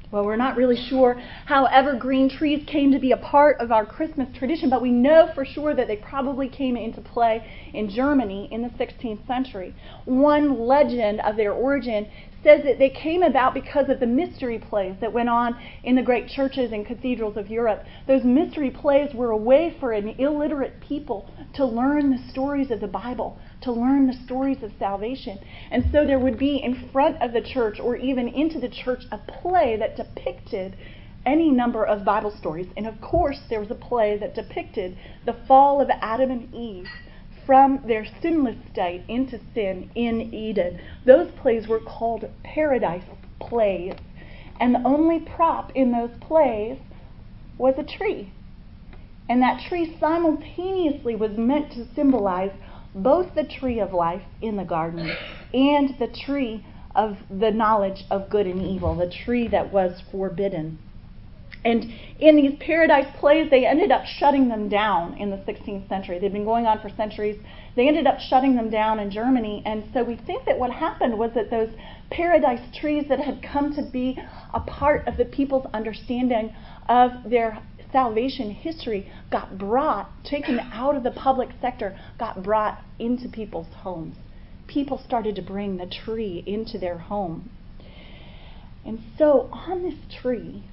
Well, 0.10 0.24
we're 0.24 0.38
not 0.38 0.56
really 0.56 0.78
sure 0.78 1.22
how 1.46 1.66
evergreen 1.66 2.30
trees 2.30 2.64
came 2.66 2.94
to 2.94 3.00
be 3.00 3.12
a 3.12 3.18
part 3.18 3.60
of 3.60 3.74
our 3.74 3.86
Christmas 3.86 4.30
tradition, 4.38 4.70
but 4.70 4.82
we 4.82 4.90
know 4.90 5.30
for 5.36 5.44
sure 5.44 5.76
that 5.76 5.88
they 5.88 5.98
probably 5.98 6.48
came 6.48 6.78
into 6.78 7.02
play 7.02 7.46
in 7.74 7.90
Germany 7.90 8.48
in 8.50 8.62
the 8.62 8.70
16th 8.70 9.28
century. 9.28 9.76
One 10.06 10.66
legend 10.66 11.20
of 11.20 11.36
their 11.36 11.52
origin 11.52 12.08
says 12.42 12.64
that 12.64 12.80
they 12.80 12.90
came 12.90 13.22
about 13.22 13.54
because 13.54 13.90
of 13.90 14.00
the 14.00 14.08
mystery 14.08 14.58
plays 14.58 14.96
that 15.02 15.12
went 15.12 15.28
on 15.28 15.58
in 15.84 15.96
the 15.96 16.02
great 16.02 16.30
churches 16.30 16.72
and 16.72 16.86
cathedrals 16.86 17.36
of 17.36 17.50
Europe. 17.50 17.84
Those 18.08 18.24
mystery 18.24 18.70
plays 18.70 19.14
were 19.14 19.32
a 19.32 19.38
way 19.38 19.76
for 19.78 19.92
an 19.92 20.08
illiterate 20.20 20.80
people 20.80 21.30
to 21.56 21.66
learn 21.66 22.12
the 22.12 22.30
stories 22.30 22.72
of 22.72 22.80
the 22.80 22.88
Bible 22.88 23.38
to 23.62 23.72
learn 23.72 24.08
the 24.08 24.14
stories 24.26 24.62
of 24.64 24.72
salvation. 24.78 25.40
And 25.72 25.86
so 25.92 26.06
there 26.06 26.20
would 26.20 26.38
be 26.38 26.58
in 26.58 26.90
front 26.92 27.22
of 27.22 27.34
the 27.34 27.42
church 27.42 27.80
or 27.80 27.96
even 27.96 28.28
into 28.28 28.60
the 28.60 28.70
church 28.70 29.04
a 29.12 29.18
play 29.18 29.78
that 29.78 29.96
depicted 29.96 30.76
any 31.26 31.52
number 31.52 31.86
of 31.86 32.06
Bible 32.06 32.32
stories. 32.32 32.68
And 32.78 32.88
of 32.88 33.02
course, 33.02 33.40
there 33.50 33.60
was 33.60 33.72
a 33.72 33.76
play 33.76 34.18
that 34.18 34.36
depicted 34.36 34.98
the 35.26 35.36
fall 35.48 35.82
of 35.82 35.90
Adam 35.90 36.32
and 36.32 36.54
Eve 36.54 36.88
from 37.46 37.82
their 37.88 38.06
sinless 38.22 38.58
state 38.72 39.04
into 39.08 39.40
sin 39.54 39.90
in 39.96 40.34
Eden. 40.34 40.80
Those 41.06 41.32
plays 41.32 41.68
were 41.68 41.80
called 41.80 42.26
paradise 42.44 43.04
plays. 43.40 43.94
And 44.60 44.76
the 44.76 44.84
only 44.84 45.20
prop 45.20 45.72
in 45.76 45.92
those 45.92 46.12
plays 46.20 46.78
was 47.58 47.76
a 47.78 47.84
tree. 47.84 48.32
And 49.30 49.42
that 49.42 49.62
tree 49.68 49.96
simultaneously 50.00 51.16
was 51.16 51.38
meant 51.38 51.72
to 51.74 51.88
symbolize 51.94 52.52
both 53.04 53.34
the 53.36 53.44
tree 53.44 53.80
of 53.80 53.94
life 53.94 54.24
in 54.42 54.58
the 54.58 54.64
garden 54.64 55.16
and 55.54 55.98
the 56.00 56.08
tree 56.08 56.66
of 56.96 57.18
the 57.30 57.52
knowledge 57.52 58.04
of 58.10 58.30
good 58.30 58.48
and 58.48 58.62
evil, 58.62 58.96
the 58.96 59.10
tree 59.26 59.48
that 59.48 59.72
was 59.72 60.02
forbidden. 60.12 60.80
And 61.64 61.92
in 62.20 62.38
these 62.38 62.58
paradise 62.60 63.08
plays, 63.20 63.50
they 63.50 63.66
ended 63.66 63.92
up 63.92 64.06
shutting 64.06 64.48
them 64.48 64.70
down 64.70 65.18
in 65.18 65.30
the 65.30 65.38
16th 65.38 65.90
century. 65.90 66.18
They'd 66.18 66.32
been 66.32 66.46
going 66.46 66.66
on 66.66 66.80
for 66.80 66.90
centuries. 66.90 67.38
They 67.76 67.88
ended 67.88 68.08
up 68.08 68.20
shutting 68.20 68.56
them 68.56 68.70
down 68.70 69.00
in 69.00 69.12
Germany. 69.12 69.64
And 69.66 69.84
so 69.94 70.04
we 70.04 70.16
think 70.16 70.46
that 70.46 70.58
what 70.58 70.72
happened 70.72 71.18
was 71.18 71.32
that 71.36 71.50
those 71.50 71.70
paradise 72.10 72.62
trees 72.80 73.06
that 73.10 73.20
had 73.20 73.44
come 73.44 73.76
to 73.76 73.82
be 73.82 74.18
a 74.54 74.60
part 74.62 75.08
of 75.08 75.18
the 75.18 75.26
people's 75.26 75.66
understanding 75.74 76.56
of 76.88 77.12
their 77.26 77.62
salvation 77.92 78.52
history 78.52 79.12
got 79.32 79.58
brought, 79.58 80.10
taken 80.24 80.60
out 80.60 80.96
of 80.96 81.04
the 81.04 81.12
public 81.12 81.50
sector, 81.62 81.98
got 82.20 82.44
brought 82.44 82.82
into 83.00 83.30
people's 83.30 83.74
homes. 83.82 84.16
People 84.68 84.98
started 84.98 85.36
to 85.36 85.42
bring 85.42 85.78
the 85.78 85.86
tree 85.86 86.44
into 86.46 86.78
their 86.78 86.98
home. 86.98 87.50
And 88.86 89.00
so 89.18 89.50
on 89.52 89.84
this 89.84 90.00
tree, 90.22 90.64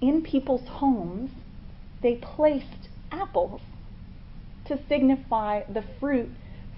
in 0.00 0.22
people's 0.22 0.68
homes, 0.68 1.30
they 2.02 2.14
placed 2.14 2.88
apples 3.10 3.60
to 4.66 4.78
signify 4.88 5.62
the 5.68 5.84
fruit 5.98 6.28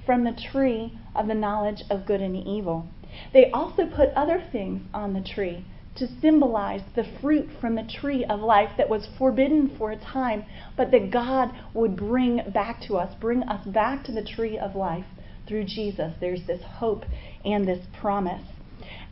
from 0.06 0.24
the 0.24 0.32
tree 0.32 0.98
of 1.14 1.26
the 1.26 1.34
knowledge 1.34 1.82
of 1.90 2.06
good 2.06 2.20
and 2.20 2.36
evil. 2.36 2.86
They 3.32 3.50
also 3.50 3.86
put 3.86 4.10
other 4.10 4.42
things 4.52 4.82
on 4.94 5.14
the 5.14 5.20
tree 5.20 5.64
to 6.00 6.20
symbolize 6.20 6.80
the 6.96 7.04
fruit 7.20 7.48
from 7.60 7.76
the 7.76 7.88
tree 8.00 8.24
of 8.24 8.40
life 8.40 8.70
that 8.76 8.88
was 8.88 9.06
forbidden 9.18 9.70
for 9.78 9.92
a 9.92 9.96
time, 9.96 10.44
but 10.76 10.90
that 10.90 11.10
God 11.10 11.50
would 11.74 11.94
bring 11.94 12.40
back 12.52 12.80
to 12.88 12.96
us, 12.96 13.14
bring 13.20 13.42
us 13.44 13.64
back 13.66 14.04
to 14.04 14.12
the 14.12 14.24
tree 14.24 14.58
of 14.58 14.74
life 14.74 15.04
through 15.46 15.64
Jesus. 15.64 16.14
There's 16.18 16.46
this 16.46 16.62
hope 16.62 17.04
and 17.44 17.68
this 17.68 17.86
promise. 18.00 18.42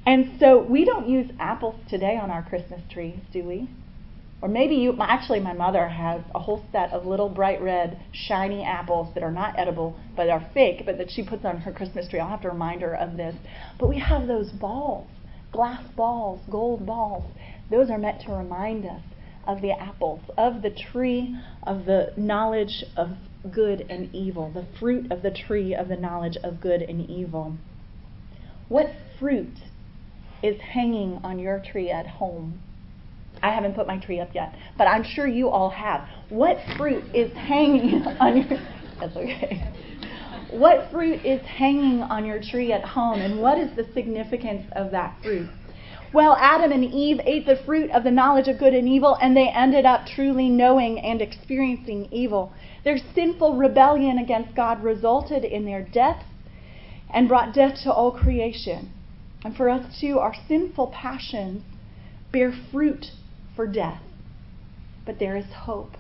And 0.07 0.41
so 0.41 0.59
we 0.59 0.87
don't 0.87 1.07
use 1.07 1.31
apples 1.39 1.77
today 1.91 2.17
on 2.17 2.31
our 2.31 2.43
Christmas 2.43 2.81
trees, 2.91 3.21
do 3.33 3.45
we? 3.45 3.69
Or 4.41 4.49
maybe 4.49 4.77
you, 4.77 4.97
actually, 5.01 5.41
my 5.41 5.53
mother 5.53 5.89
has 5.89 6.23
a 6.35 6.39
whole 6.39 6.65
set 6.73 6.93
of 6.93 7.05
little 7.05 7.29
bright 7.29 7.61
red, 7.61 8.01
shiny 8.13 8.65
apples 8.65 9.13
that 9.15 9.23
are 9.23 9.33
not 9.33 9.59
edible, 9.59 9.99
but 10.17 10.31
are 10.31 10.49
fake, 10.55 10.85
but 10.87 10.97
that 10.97 11.11
she 11.11 11.23
puts 11.23 11.45
on 11.45 11.59
her 11.59 11.73
Christmas 11.73 12.09
tree. 12.09 12.21
I'll 12.21 12.31
have 12.31 12.43
to 12.43 12.49
remind 12.49 12.81
her 12.83 12.95
of 12.97 13.17
this. 13.17 13.35
But 13.79 13.89
we 13.89 13.99
have 13.99 14.29
those 14.29 14.51
balls 14.51 15.09
glass 15.53 15.83
balls, 15.97 16.41
gold 16.51 16.87
balls. 16.87 17.25
Those 17.71 17.91
are 17.91 17.99
meant 17.99 18.23
to 18.23 18.33
remind 18.33 18.85
us 18.85 19.03
of 19.47 19.63
the 19.63 19.73
apples, 19.73 20.21
of 20.37 20.63
the 20.63 20.71
tree 20.71 21.35
of 21.63 21.87
the 21.87 22.13
knowledge 22.17 22.85
of 22.97 23.11
good 23.51 23.87
and 23.89 24.15
evil, 24.15 24.51
the 24.53 24.67
fruit 24.79 25.11
of 25.11 25.23
the 25.23 25.31
tree 25.31 25.75
of 25.75 25.89
the 25.89 25.97
knowledge 25.97 26.37
of 26.43 26.61
good 26.61 26.83
and 26.83 27.09
evil. 27.09 27.57
What 28.69 28.91
fruit 29.19 29.59
is 30.43 30.61
hanging 30.61 31.21
on 31.25 31.39
your 31.39 31.61
tree 31.61 31.91
at 31.91 32.07
home? 32.07 32.61
I 33.43 33.53
haven't 33.53 33.75
put 33.75 33.87
my 33.87 33.99
tree 33.99 34.21
up 34.21 34.35
yet, 34.35 34.55
but 34.77 34.87
I'm 34.87 35.05
sure 35.05 35.27
you 35.27 35.49
all 35.49 35.71
have. 35.71 36.07
What 36.29 36.59
fruit 36.77 37.05
is 37.15 37.33
hanging 37.33 38.03
on 38.21 38.37
your 38.37 38.61
That's 39.01 39.17
okay. 39.17 39.73
What 40.51 40.91
fruit 40.91 41.25
is 41.25 41.43
hanging 41.43 42.03
on 42.03 42.25
your 42.25 42.41
tree 42.41 42.73
at 42.73 42.85
home, 42.85 43.21
and 43.21 43.41
what 43.41 43.59
is 43.59 43.77
the 43.77 43.85
significance 43.93 44.67
of 44.73 44.91
that 44.93 45.17
fruit? 45.23 45.49
Well, 46.13 46.37
Adam 46.41 46.73
and 46.73 46.85
Eve 46.85 47.21
ate 47.25 47.45
the 47.45 47.57
fruit 47.67 47.91
of 47.91 48.03
the 48.03 48.11
knowledge 48.11 48.49
of 48.49 48.59
good 48.59 48.73
and 48.73 48.89
evil, 48.89 49.19
and 49.21 49.37
they 49.37 49.49
ended 49.49 49.85
up 49.85 50.07
truly 50.07 50.49
knowing 50.49 50.99
and 51.01 51.21
experiencing 51.21 52.09
evil. 52.11 52.55
Their 52.83 52.97
sinful 53.15 53.57
rebellion 53.57 54.17
against 54.17 54.55
God 54.55 54.83
resulted 54.83 55.45
in 55.45 55.67
their 55.67 55.83
death 55.83 56.25
and 57.13 57.29
brought 57.29 57.53
death 57.53 57.83
to 57.83 57.93
all 57.93 58.13
creation. 58.13 58.91
And 59.45 59.55
for 59.55 59.69
us 59.69 60.01
too, 60.01 60.19
our 60.19 60.35
sinful 60.49 60.89
passions 60.89 61.63
bear 62.33 62.53
fruit 62.73 63.13
for 63.55 63.67
death. 63.67 64.01
But 65.05 65.19
there 65.19 65.37
is 65.37 65.53
hope. 65.65 65.97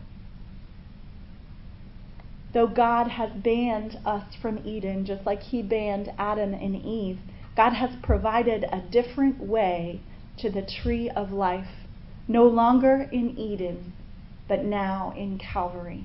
Though 2.53 2.67
God 2.67 3.09
has 3.09 3.31
banned 3.33 3.99
us 4.07 4.35
from 4.35 4.61
Eden, 4.65 5.05
just 5.05 5.27
like 5.27 5.43
He 5.43 5.63
banned 5.63 6.13
Adam 6.19 6.55
and 6.55 6.77
Eve, 6.77 7.19
God 7.57 7.75
has 7.75 7.91
provided 8.03 8.65
a 8.65 8.81
different 8.81 9.41
way 9.41 10.01
to 10.39 10.49
the 10.49 10.63
tree 10.63 11.11
of 11.11 11.33
life, 11.33 11.87
no 12.27 12.47
longer 12.47 13.09
in 13.13 13.37
Eden, 13.37 13.93
but 14.47 14.65
now 14.65 15.13
in 15.17 15.39
Calvary. 15.39 16.05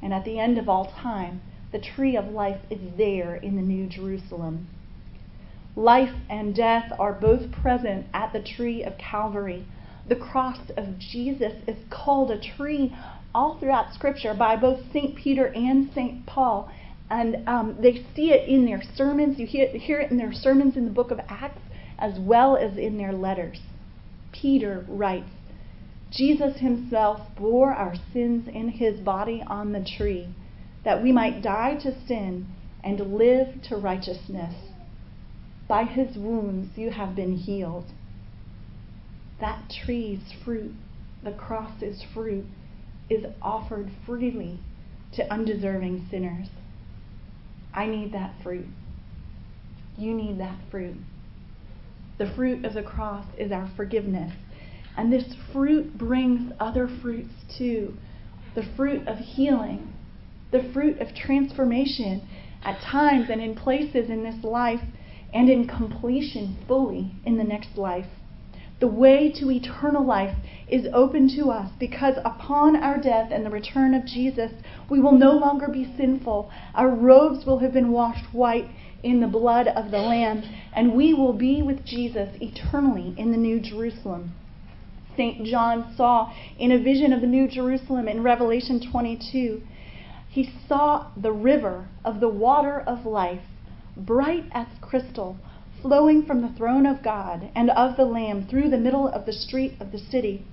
And 0.00 0.12
at 0.12 0.24
the 0.24 0.38
end 0.38 0.58
of 0.58 0.68
all 0.68 0.86
time, 0.86 1.40
the 1.72 1.80
tree 1.80 2.16
of 2.16 2.28
life 2.28 2.60
is 2.70 2.80
there 2.96 3.34
in 3.34 3.56
the 3.56 3.62
New 3.62 3.86
Jerusalem. 3.86 4.68
Life 5.74 6.14
and 6.28 6.54
death 6.54 6.92
are 6.98 7.14
both 7.14 7.50
present 7.50 8.06
at 8.12 8.32
the 8.32 8.42
tree 8.42 8.84
of 8.84 8.98
Calvary. 8.98 9.64
The 10.06 10.16
cross 10.16 10.58
of 10.76 10.98
Jesus 10.98 11.54
is 11.66 11.78
called 11.88 12.30
a 12.30 12.38
tree 12.38 12.94
all 13.34 13.58
throughout 13.58 13.94
Scripture 13.94 14.34
by 14.34 14.56
both 14.56 14.80
St. 14.92 15.16
Peter 15.16 15.46
and 15.46 15.90
St. 15.94 16.26
Paul. 16.26 16.70
And 17.10 17.46
um, 17.48 17.76
they 17.80 18.04
see 18.14 18.30
it 18.30 18.48
in 18.48 18.64
their 18.64 18.82
sermons. 18.94 19.38
You 19.38 19.46
hear, 19.46 19.68
hear 19.68 20.00
it 20.00 20.10
in 20.10 20.16
their 20.16 20.32
sermons 20.32 20.76
in 20.76 20.84
the 20.84 20.90
book 20.90 21.10
of 21.10 21.20
Acts 21.28 21.60
as 21.98 22.18
well 22.18 22.56
as 22.56 22.76
in 22.76 22.98
their 22.98 23.12
letters. 23.12 23.60
Peter 24.32 24.84
writes 24.88 25.30
Jesus 26.10 26.58
himself 26.58 27.20
bore 27.36 27.72
our 27.72 27.94
sins 28.12 28.46
in 28.52 28.68
his 28.68 29.00
body 29.00 29.42
on 29.46 29.72
the 29.72 29.84
tree, 29.96 30.28
that 30.84 31.02
we 31.02 31.10
might 31.10 31.42
die 31.42 31.74
to 31.76 32.06
sin 32.06 32.46
and 32.84 33.14
live 33.14 33.62
to 33.68 33.76
righteousness. 33.76 34.54
By 35.68 35.84
his 35.84 36.16
wounds 36.18 36.76
you 36.76 36.90
have 36.90 37.16
been 37.16 37.36
healed. 37.36 37.86
That 39.40 39.70
tree's 39.70 40.32
fruit, 40.44 40.74
the 41.22 41.32
cross's 41.32 42.02
fruit, 42.12 42.44
is 43.12 43.26
offered 43.42 43.90
freely 44.06 44.58
to 45.14 45.32
undeserving 45.32 46.06
sinners. 46.10 46.48
I 47.74 47.86
need 47.86 48.12
that 48.12 48.34
fruit. 48.42 48.66
You 49.96 50.14
need 50.14 50.40
that 50.40 50.58
fruit. 50.70 50.96
The 52.18 52.32
fruit 52.34 52.64
of 52.64 52.74
the 52.74 52.82
cross 52.82 53.26
is 53.38 53.52
our 53.52 53.70
forgiveness. 53.76 54.32
And 54.96 55.12
this 55.12 55.34
fruit 55.52 55.96
brings 55.96 56.52
other 56.60 56.88
fruits 57.00 57.32
too 57.56 57.94
the 58.54 58.62
fruit 58.76 59.08
of 59.08 59.16
healing, 59.16 59.94
the 60.50 60.70
fruit 60.74 61.00
of 61.00 61.14
transformation 61.14 62.28
at 62.62 62.78
times 62.82 63.30
and 63.30 63.40
in 63.40 63.54
places 63.54 64.10
in 64.10 64.22
this 64.22 64.44
life, 64.44 64.82
and 65.32 65.48
in 65.48 65.66
completion 65.66 66.58
fully 66.68 67.12
in 67.24 67.38
the 67.38 67.44
next 67.44 67.78
life. 67.78 68.06
The 68.82 68.88
way 68.88 69.30
to 69.38 69.48
eternal 69.48 70.04
life 70.04 70.34
is 70.66 70.88
open 70.92 71.28
to 71.36 71.52
us 71.52 71.70
because 71.78 72.16
upon 72.24 72.74
our 72.74 72.98
death 72.98 73.30
and 73.30 73.46
the 73.46 73.50
return 73.50 73.94
of 73.94 74.04
Jesus, 74.04 74.50
we 74.90 74.98
will 74.98 75.12
no 75.12 75.30
longer 75.30 75.68
be 75.68 75.94
sinful. 75.96 76.50
Our 76.74 76.88
robes 76.88 77.46
will 77.46 77.60
have 77.60 77.72
been 77.72 77.92
washed 77.92 78.34
white 78.34 78.68
in 79.04 79.20
the 79.20 79.28
blood 79.28 79.68
of 79.68 79.92
the 79.92 80.00
Lamb, 80.00 80.42
and 80.74 80.96
we 80.96 81.14
will 81.14 81.32
be 81.32 81.62
with 81.62 81.84
Jesus 81.84 82.30
eternally 82.40 83.14
in 83.16 83.30
the 83.30 83.36
New 83.36 83.60
Jerusalem. 83.60 84.32
St. 85.16 85.44
John 85.44 85.94
saw 85.96 86.32
in 86.58 86.72
a 86.72 86.82
vision 86.82 87.12
of 87.12 87.20
the 87.20 87.28
New 87.28 87.46
Jerusalem 87.46 88.08
in 88.08 88.24
Revelation 88.24 88.80
22, 88.80 89.62
he 90.28 90.52
saw 90.66 91.06
the 91.16 91.30
river 91.30 91.86
of 92.04 92.18
the 92.18 92.28
water 92.28 92.80
of 92.80 93.06
life, 93.06 93.44
bright 93.96 94.46
as 94.50 94.66
crystal 94.80 95.36
flowing 95.82 96.24
from 96.24 96.40
the 96.40 96.56
throne 96.56 96.86
of 96.86 97.02
God 97.02 97.50
and 97.54 97.68
of 97.70 97.96
the 97.96 98.04
Lamb 98.04 98.46
through 98.46 98.70
the 98.70 98.78
middle 98.78 99.08
of 99.08 99.26
the 99.26 99.32
street 99.32 99.74
of 99.80 99.90
the 99.90 99.98
city. 99.98 100.46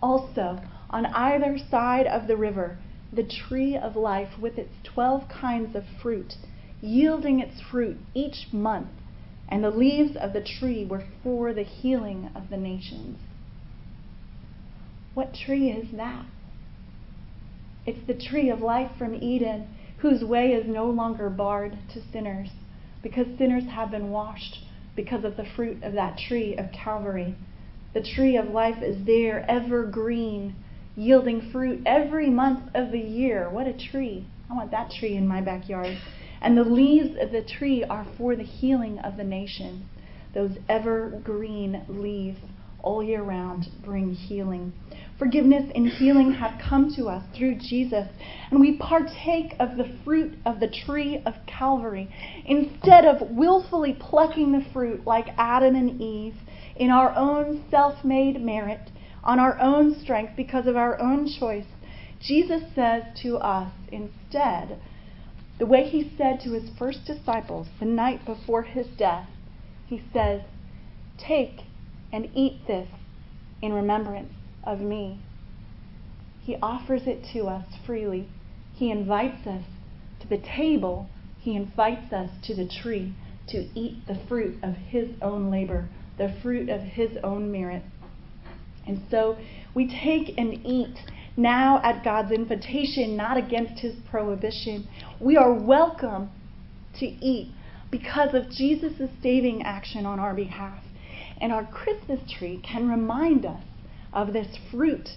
Also, 0.00 0.60
on 0.88 1.06
either 1.06 1.58
side 1.58 2.06
of 2.06 2.26
the 2.26 2.36
river, 2.36 2.78
the 3.12 3.24
tree 3.24 3.76
of 3.76 3.96
life 3.96 4.38
with 4.40 4.56
its 4.56 4.72
twelve 4.84 5.28
kinds 5.28 5.74
of 5.74 5.84
fruit, 6.00 6.36
yielding 6.80 7.40
its 7.40 7.60
fruit 7.60 7.98
each 8.14 8.46
month, 8.52 8.88
and 9.48 9.64
the 9.64 9.70
leaves 9.70 10.16
of 10.16 10.32
the 10.32 10.40
tree 10.42 10.86
were 10.88 11.04
for 11.22 11.52
the 11.52 11.64
healing 11.64 12.30
of 12.34 12.48
the 12.48 12.56
nations. 12.56 13.18
What 15.14 15.34
tree 15.34 15.70
is 15.70 15.88
that? 15.96 16.24
It's 17.84 18.06
the 18.06 18.14
tree 18.14 18.48
of 18.48 18.60
life 18.60 18.92
from 18.96 19.14
Eden 19.14 19.66
whose 19.98 20.24
way 20.24 20.52
is 20.52 20.66
no 20.66 20.86
longer 20.86 21.28
barred 21.28 21.76
to 21.92 22.00
sinners, 22.12 22.50
because 23.02 23.26
sinners 23.38 23.64
have 23.64 23.90
been 23.90 24.10
washed 24.10 24.58
because 24.96 25.24
of 25.24 25.36
the 25.36 25.44
fruit 25.56 25.82
of 25.82 25.92
that 25.94 26.18
tree 26.18 26.56
of 26.56 26.70
Calvary. 26.72 27.34
The 27.94 28.02
tree 28.02 28.36
of 28.36 28.50
life 28.50 28.82
is 28.82 29.04
there, 29.04 29.44
evergreen, 29.50 30.54
yielding 30.96 31.50
fruit 31.50 31.82
every 31.86 32.30
month 32.30 32.70
of 32.74 32.92
the 32.92 33.00
year. 33.00 33.48
What 33.50 33.66
a 33.66 33.72
tree! 33.72 34.26
I 34.50 34.54
want 34.54 34.70
that 34.72 34.90
tree 34.90 35.16
in 35.16 35.26
my 35.26 35.40
backyard. 35.40 35.96
And 36.42 36.56
the 36.56 36.64
leaves 36.64 37.16
of 37.20 37.32
the 37.32 37.42
tree 37.42 37.84
are 37.84 38.06
for 38.16 38.36
the 38.36 38.42
healing 38.42 38.98
of 38.98 39.16
the 39.16 39.24
nations. 39.24 39.84
Those 40.34 40.58
evergreen 40.68 41.84
leaves 41.88 42.38
all 42.82 43.02
year 43.02 43.22
round 43.22 43.68
bring 43.84 44.12
healing. 44.12 44.72
Forgiveness 45.20 45.70
and 45.74 45.86
healing 45.86 46.32
have 46.32 46.58
come 46.58 46.94
to 46.94 47.10
us 47.10 47.22
through 47.36 47.56
Jesus, 47.56 48.08
and 48.50 48.58
we 48.58 48.78
partake 48.78 49.54
of 49.60 49.76
the 49.76 49.98
fruit 50.02 50.38
of 50.46 50.60
the 50.60 50.66
tree 50.66 51.20
of 51.26 51.34
Calvary 51.44 52.08
instead 52.46 53.04
of 53.04 53.30
willfully 53.30 53.92
plucking 53.92 54.52
the 54.52 54.64
fruit 54.72 55.06
like 55.06 55.34
Adam 55.36 55.74
and 55.74 56.00
Eve 56.00 56.36
in 56.74 56.90
our 56.90 57.14
own 57.14 57.62
self 57.70 58.02
made 58.02 58.40
merit, 58.40 58.90
on 59.22 59.38
our 59.38 59.60
own 59.60 59.94
strength, 60.00 60.32
because 60.38 60.66
of 60.66 60.74
our 60.74 60.98
own 60.98 61.28
choice. 61.28 61.68
Jesus 62.18 62.62
says 62.74 63.02
to 63.16 63.36
us 63.36 63.74
instead, 63.92 64.80
the 65.58 65.66
way 65.66 65.86
he 65.86 66.10
said 66.16 66.40
to 66.40 66.52
his 66.52 66.70
first 66.78 67.04
disciples 67.04 67.68
the 67.78 67.84
night 67.84 68.24
before 68.24 68.62
his 68.62 68.86
death, 68.96 69.28
he 69.84 70.02
says, 70.14 70.40
Take 71.18 71.64
and 72.10 72.30
eat 72.34 72.66
this 72.66 72.88
in 73.60 73.74
remembrance 73.74 74.32
of 74.64 74.80
me. 74.80 75.20
He 76.42 76.56
offers 76.62 77.02
it 77.06 77.24
to 77.32 77.46
us 77.46 77.66
freely. 77.86 78.28
He 78.74 78.90
invites 78.90 79.46
us 79.46 79.64
to 80.20 80.28
the 80.28 80.38
table. 80.38 81.08
He 81.38 81.54
invites 81.54 82.12
us 82.12 82.30
to 82.44 82.54
the 82.54 82.66
tree 82.66 83.14
to 83.48 83.68
eat 83.74 84.06
the 84.06 84.18
fruit 84.28 84.56
of 84.62 84.74
His 84.74 85.10
own 85.22 85.50
labor, 85.50 85.88
the 86.18 86.34
fruit 86.42 86.68
of 86.68 86.80
His 86.80 87.18
own 87.22 87.50
merit. 87.50 87.82
And 88.86 89.02
so 89.10 89.36
we 89.74 89.86
take 89.86 90.36
and 90.38 90.54
eat 90.66 90.98
now 91.36 91.80
at 91.84 92.04
God's 92.04 92.32
invitation, 92.32 93.16
not 93.16 93.36
against 93.36 93.80
His 93.80 93.94
prohibition. 94.10 94.88
We 95.20 95.36
are 95.36 95.52
welcome 95.52 96.30
to 96.98 97.06
eat 97.06 97.52
because 97.90 98.34
of 98.34 98.50
Jesus' 98.50 99.10
saving 99.22 99.62
action 99.62 100.06
on 100.06 100.18
our 100.18 100.34
behalf. 100.34 100.82
And 101.40 101.52
our 101.52 101.64
Christmas 101.64 102.20
tree 102.30 102.60
can 102.62 102.88
remind 102.88 103.46
us 103.46 103.62
of 104.12 104.32
this 104.32 104.58
fruit 104.70 105.08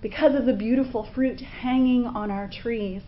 because 0.00 0.34
of 0.34 0.46
the 0.46 0.52
beautiful 0.52 1.08
fruit 1.14 1.40
hanging 1.40 2.06
on 2.06 2.30
our 2.30 2.50
trees, 2.50 3.02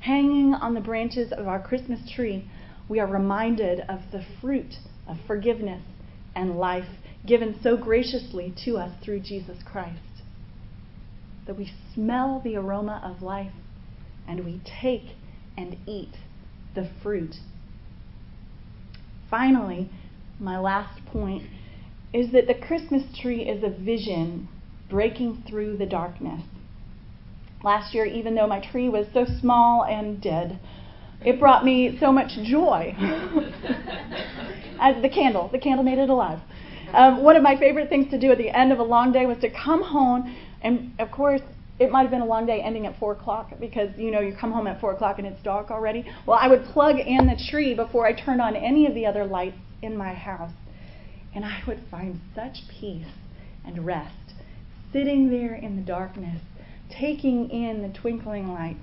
hanging 0.00 0.52
on 0.54 0.74
the 0.74 0.80
branches 0.80 1.32
of 1.32 1.46
our 1.46 1.62
Christmas 1.62 2.00
tree. 2.14 2.50
We 2.88 2.98
are 2.98 3.06
reminded 3.06 3.80
of 3.88 4.00
the 4.10 4.24
fruit 4.40 4.74
of 5.06 5.16
forgiveness 5.26 5.82
and 6.34 6.58
life 6.58 6.88
given 7.26 7.58
so 7.62 7.76
graciously 7.76 8.52
to 8.64 8.78
us 8.78 8.92
through 9.04 9.20
Jesus 9.20 9.58
Christ. 9.64 10.00
That 11.46 11.56
we 11.56 11.72
smell 11.94 12.40
the 12.42 12.56
aroma 12.56 13.00
of 13.04 13.22
life 13.22 13.52
and 14.26 14.44
we 14.44 14.60
take 14.80 15.16
and 15.56 15.76
eat 15.86 16.14
the 16.74 16.90
fruit. 17.02 17.36
Finally, 19.28 19.90
my 20.38 20.58
last 20.58 21.04
point 21.06 21.44
is 22.12 22.32
that 22.32 22.46
the 22.46 22.54
Christmas 22.54 23.04
tree 23.20 23.42
is 23.42 23.62
a 23.62 23.70
vision 23.70 24.48
breaking 24.88 25.44
through 25.48 25.76
the 25.76 25.86
darkness. 25.86 26.42
Last 27.62 27.94
year, 27.94 28.04
even 28.04 28.34
though 28.34 28.46
my 28.46 28.60
tree 28.60 28.88
was 28.88 29.06
so 29.12 29.26
small 29.40 29.84
and 29.84 30.20
dead, 30.20 30.58
it 31.24 31.38
brought 31.38 31.64
me 31.64 31.96
so 32.00 32.10
much 32.10 32.30
joy. 32.42 32.94
As 34.80 35.00
the 35.02 35.08
candle, 35.08 35.48
the 35.52 35.58
candle 35.58 35.84
made 35.84 35.98
it 35.98 36.08
alive. 36.08 36.40
Um, 36.92 37.22
one 37.22 37.36
of 37.36 37.42
my 37.42 37.56
favorite 37.56 37.88
things 37.88 38.10
to 38.10 38.18
do 38.18 38.32
at 38.32 38.38
the 38.38 38.48
end 38.48 38.72
of 38.72 38.78
a 38.78 38.82
long 38.82 39.12
day 39.12 39.26
was 39.26 39.38
to 39.42 39.50
come 39.50 39.82
home, 39.82 40.34
and 40.62 40.92
of 40.98 41.10
course, 41.10 41.42
it 41.78 41.90
might 41.90 42.02
have 42.02 42.10
been 42.10 42.22
a 42.22 42.26
long 42.26 42.46
day 42.46 42.60
ending 42.60 42.86
at 42.86 42.98
four 42.98 43.12
o'clock 43.12 43.52
because 43.60 43.88
you 43.96 44.10
know 44.10 44.20
you 44.20 44.34
come 44.38 44.52
home 44.52 44.66
at 44.66 44.80
four 44.80 44.92
o'clock 44.92 45.18
and 45.18 45.26
it's 45.26 45.42
dark 45.42 45.70
already. 45.70 46.04
Well, 46.26 46.38
I 46.40 46.48
would 46.48 46.64
plug 46.64 46.98
in 46.98 47.26
the 47.26 47.40
tree 47.50 47.74
before 47.74 48.06
I 48.06 48.12
turned 48.12 48.40
on 48.40 48.56
any 48.56 48.86
of 48.86 48.94
the 48.94 49.06
other 49.06 49.24
lights 49.24 49.56
in 49.82 49.96
my 49.96 50.12
house. 50.12 50.52
And 51.34 51.44
I 51.44 51.62
would 51.66 51.80
find 51.90 52.20
such 52.34 52.68
peace 52.68 53.06
and 53.64 53.86
rest 53.86 54.34
sitting 54.92 55.30
there 55.30 55.54
in 55.54 55.76
the 55.76 55.82
darkness, 55.82 56.40
taking 56.88 57.50
in 57.50 57.82
the 57.82 57.88
twinkling 57.88 58.52
lights, 58.52 58.82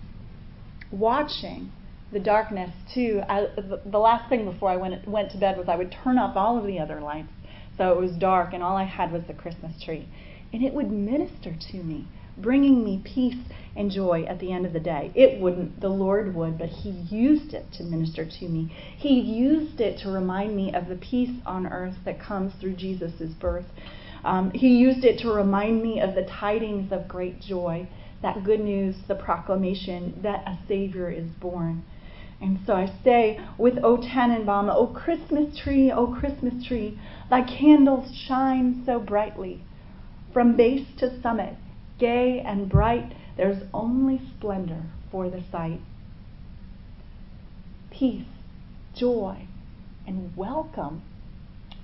watching 0.91 1.71
the 2.11 2.19
darkness 2.19 2.71
too. 2.93 3.21
I, 3.27 3.47
the 3.85 3.99
last 3.99 4.29
thing 4.29 4.45
before 4.45 4.69
I 4.69 4.77
went 4.77 5.07
went 5.07 5.31
to 5.31 5.37
bed 5.37 5.57
was 5.57 5.67
I 5.67 5.75
would 5.75 5.91
turn 5.91 6.17
off 6.17 6.37
all 6.37 6.57
of 6.57 6.65
the 6.65 6.79
other 6.79 7.01
lights, 7.01 7.31
so 7.77 7.91
it 7.91 7.99
was 7.99 8.11
dark, 8.13 8.53
and 8.53 8.63
all 8.63 8.77
I 8.77 8.85
had 8.85 9.11
was 9.11 9.23
the 9.27 9.33
Christmas 9.33 9.73
tree, 9.83 10.07
and 10.53 10.63
it 10.63 10.73
would 10.73 10.89
minister 10.89 11.53
to 11.71 11.83
me 11.83 12.07
bringing 12.37 12.83
me 12.83 13.01
peace 13.03 13.37
and 13.75 13.91
joy 13.91 14.23
at 14.23 14.39
the 14.39 14.51
end 14.51 14.65
of 14.65 14.73
the 14.73 14.79
day. 14.79 15.11
It 15.15 15.39
wouldn't, 15.39 15.79
the 15.81 15.89
Lord 15.89 16.33
would, 16.35 16.57
but 16.57 16.69
He 16.69 16.89
used 16.89 17.53
it 17.53 17.71
to 17.73 17.83
minister 17.83 18.25
to 18.25 18.47
me. 18.47 18.73
He 18.97 19.19
used 19.19 19.79
it 19.79 19.99
to 19.99 20.09
remind 20.09 20.55
me 20.55 20.73
of 20.73 20.87
the 20.87 20.95
peace 20.95 21.41
on 21.45 21.67
earth 21.67 21.95
that 22.05 22.19
comes 22.19 22.53
through 22.59 22.75
Jesus' 22.75 23.33
birth. 23.39 23.65
Um, 24.23 24.51
he 24.51 24.77
used 24.77 25.05
it 25.05 25.19
to 25.19 25.31
remind 25.31 25.81
me 25.81 26.01
of 26.01 26.15
the 26.15 26.23
tidings 26.23 26.91
of 26.91 27.07
great 27.07 27.39
joy, 27.39 27.87
that 28.21 28.43
good 28.43 28.59
news, 28.59 28.95
the 29.07 29.15
proclamation 29.15 30.19
that 30.23 30.45
a 30.47 30.57
Savior 30.67 31.09
is 31.09 31.29
born. 31.39 31.83
And 32.41 32.59
so 32.65 32.73
I 32.73 32.91
say 33.03 33.39
with 33.57 33.77
O 33.83 33.97
Tannenbaum, 33.97 34.69
O 34.69 34.87
Christmas 34.87 35.57
tree, 35.57 35.91
O 35.91 36.07
Christmas 36.07 36.65
tree, 36.65 36.99
thy 37.29 37.41
candles 37.41 38.15
shine 38.15 38.83
so 38.85 38.99
brightly. 38.99 39.61
From 40.33 40.55
base 40.55 40.87
to 40.97 41.19
summit, 41.21 41.55
gay 41.97 42.43
and 42.45 42.69
bright, 42.69 43.13
there's 43.35 43.63
only 43.73 44.21
splendor 44.37 44.83
for 45.11 45.29
the 45.29 45.43
sight. 45.51 45.81
Peace, 47.91 48.25
joy, 48.95 49.47
and 50.05 50.35
welcome. 50.35 51.01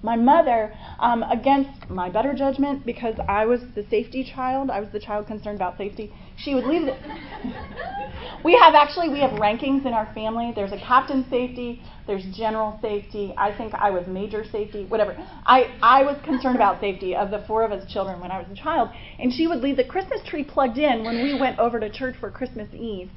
My 0.04 0.18
mother, 0.18 0.74
um, 1.00 1.24
against 1.24 1.90
my 1.90 2.10
better 2.10 2.34
judgment, 2.34 2.86
because 2.86 3.16
I 3.28 3.46
was 3.46 3.62
the 3.74 3.86
safety 3.90 4.30
child, 4.36 4.70
I 4.70 4.82
was 4.82 4.90
the 4.92 5.00
child 5.00 5.28
concerned 5.28 5.56
about 5.56 5.78
safety, 5.78 6.12
she 6.36 6.54
would 6.54 6.66
leave 6.66 6.90
it. 6.90 7.00
we 8.44 8.54
have 8.62 8.76
actually 8.76 9.08
we 9.08 9.22
have 9.22 9.32
rankings 9.32 9.86
in 9.86 9.94
our 9.94 10.12
family. 10.14 10.52
There's 10.54 10.74
a 10.74 10.78
captain 10.78 11.26
safety, 11.30 11.82
there's 12.06 12.26
general 12.36 12.78
safety. 12.82 13.34
I 13.38 13.56
think 13.56 13.74
I 13.76 13.92
was 13.92 14.06
major 14.06 14.44
safety, 14.44 14.86
whatever. 14.86 15.16
I 15.46 15.74
I 15.82 16.04
was 16.04 16.18
concerned 16.26 16.58
about 16.58 16.82
safety 16.82 17.16
of 17.16 17.32
the 17.32 17.46
four 17.48 17.64
of 17.64 17.72
us 17.72 17.90
children 17.92 18.20
when 18.20 18.30
I 18.30 18.40
was 18.40 18.48
a 18.52 18.62
child, 18.62 18.90
and 19.20 19.32
she 19.32 19.48
would 19.48 19.60
leave 19.62 19.78
the 19.78 19.86
Christmas 19.86 20.20
tree 20.26 20.44
plugged 20.44 20.78
in 20.78 21.06
when 21.06 21.24
we 21.24 21.40
went 21.40 21.60
over 21.60 21.80
to 21.80 21.90
church 21.90 22.16
for 22.20 22.30
Christmas 22.30 22.68
Eve 22.74 23.10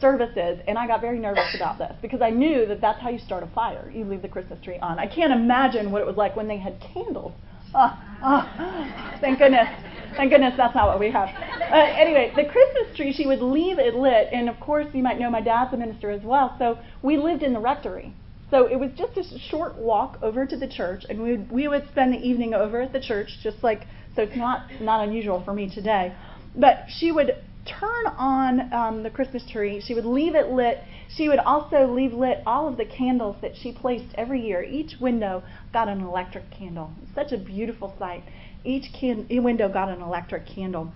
services, 0.00 0.60
and 0.66 0.78
I 0.78 0.86
got 0.86 1.00
very 1.00 1.18
nervous 1.18 1.54
about 1.54 1.78
this 1.78 1.92
because 2.02 2.22
I 2.22 2.30
knew 2.30 2.66
that 2.66 2.80
that's 2.80 3.00
how 3.00 3.10
you 3.10 3.18
start 3.18 3.42
a 3.42 3.46
fire. 3.48 3.90
You 3.94 4.04
leave 4.04 4.22
the 4.22 4.28
Christmas 4.28 4.62
tree 4.62 4.78
on. 4.78 4.98
I 4.98 5.06
can't 5.06 5.32
imagine 5.32 5.90
what 5.90 6.00
it 6.00 6.06
was 6.06 6.16
like 6.16 6.36
when 6.36 6.48
they 6.48 6.58
had 6.58 6.80
candles. 6.80 7.32
Oh, 7.74 7.98
oh, 8.22 9.18
thank 9.20 9.38
goodness. 9.38 9.68
Thank 10.16 10.32
goodness 10.32 10.54
that's 10.56 10.74
not 10.74 10.88
what 10.88 10.98
we 10.98 11.10
have. 11.10 11.28
Uh, 11.28 11.76
anyway, 11.96 12.32
the 12.34 12.44
Christmas 12.44 12.96
tree, 12.96 13.12
she 13.12 13.26
would 13.26 13.40
leave 13.40 13.78
it 13.78 13.94
lit, 13.94 14.28
and 14.32 14.48
of 14.48 14.58
course, 14.58 14.86
you 14.92 15.02
might 15.02 15.20
know 15.20 15.30
my 15.30 15.40
dad's 15.40 15.72
a 15.72 15.76
minister 15.76 16.10
as 16.10 16.22
well, 16.22 16.56
so 16.58 16.78
we 17.02 17.16
lived 17.16 17.42
in 17.42 17.52
the 17.52 17.60
rectory. 17.60 18.12
So 18.50 18.66
it 18.66 18.74
was 18.74 18.90
just 18.96 19.16
a 19.16 19.38
short 19.38 19.76
walk 19.76 20.18
over 20.22 20.44
to 20.44 20.56
the 20.56 20.66
church, 20.66 21.04
and 21.08 21.22
we 21.22 21.30
would, 21.30 21.52
we 21.52 21.68
would 21.68 21.88
spend 21.92 22.12
the 22.12 22.18
evening 22.18 22.54
over 22.54 22.82
at 22.82 22.92
the 22.92 23.00
church, 23.00 23.38
just 23.42 23.62
like, 23.62 23.86
so 24.16 24.22
it's 24.22 24.36
not, 24.36 24.66
not 24.80 25.06
unusual 25.06 25.40
for 25.44 25.54
me 25.54 25.72
today. 25.72 26.12
But 26.56 26.86
she 26.88 27.12
would 27.12 27.36
turn 27.64 28.06
on 28.16 28.72
um, 28.72 29.02
the 29.02 29.10
Christmas 29.10 29.44
tree. 29.50 29.80
She 29.80 29.94
would 29.94 30.04
leave 30.04 30.34
it 30.34 30.48
lit. 30.48 30.82
She 31.08 31.28
would 31.28 31.38
also 31.38 31.86
leave 31.86 32.12
lit 32.12 32.42
all 32.46 32.68
of 32.68 32.76
the 32.76 32.84
candles 32.84 33.36
that 33.42 33.56
she 33.56 33.72
placed 33.72 34.14
every 34.14 34.40
year. 34.40 34.62
Each 34.62 34.98
window 35.00 35.42
got 35.72 35.88
an 35.88 36.00
electric 36.00 36.50
candle. 36.50 36.90
Such 37.14 37.32
a 37.32 37.38
beautiful 37.38 37.94
sight. 37.98 38.24
Each 38.64 38.92
can- 38.92 39.26
window 39.28 39.68
got 39.68 39.88
an 39.88 40.02
electric 40.02 40.46
candle. 40.46 40.92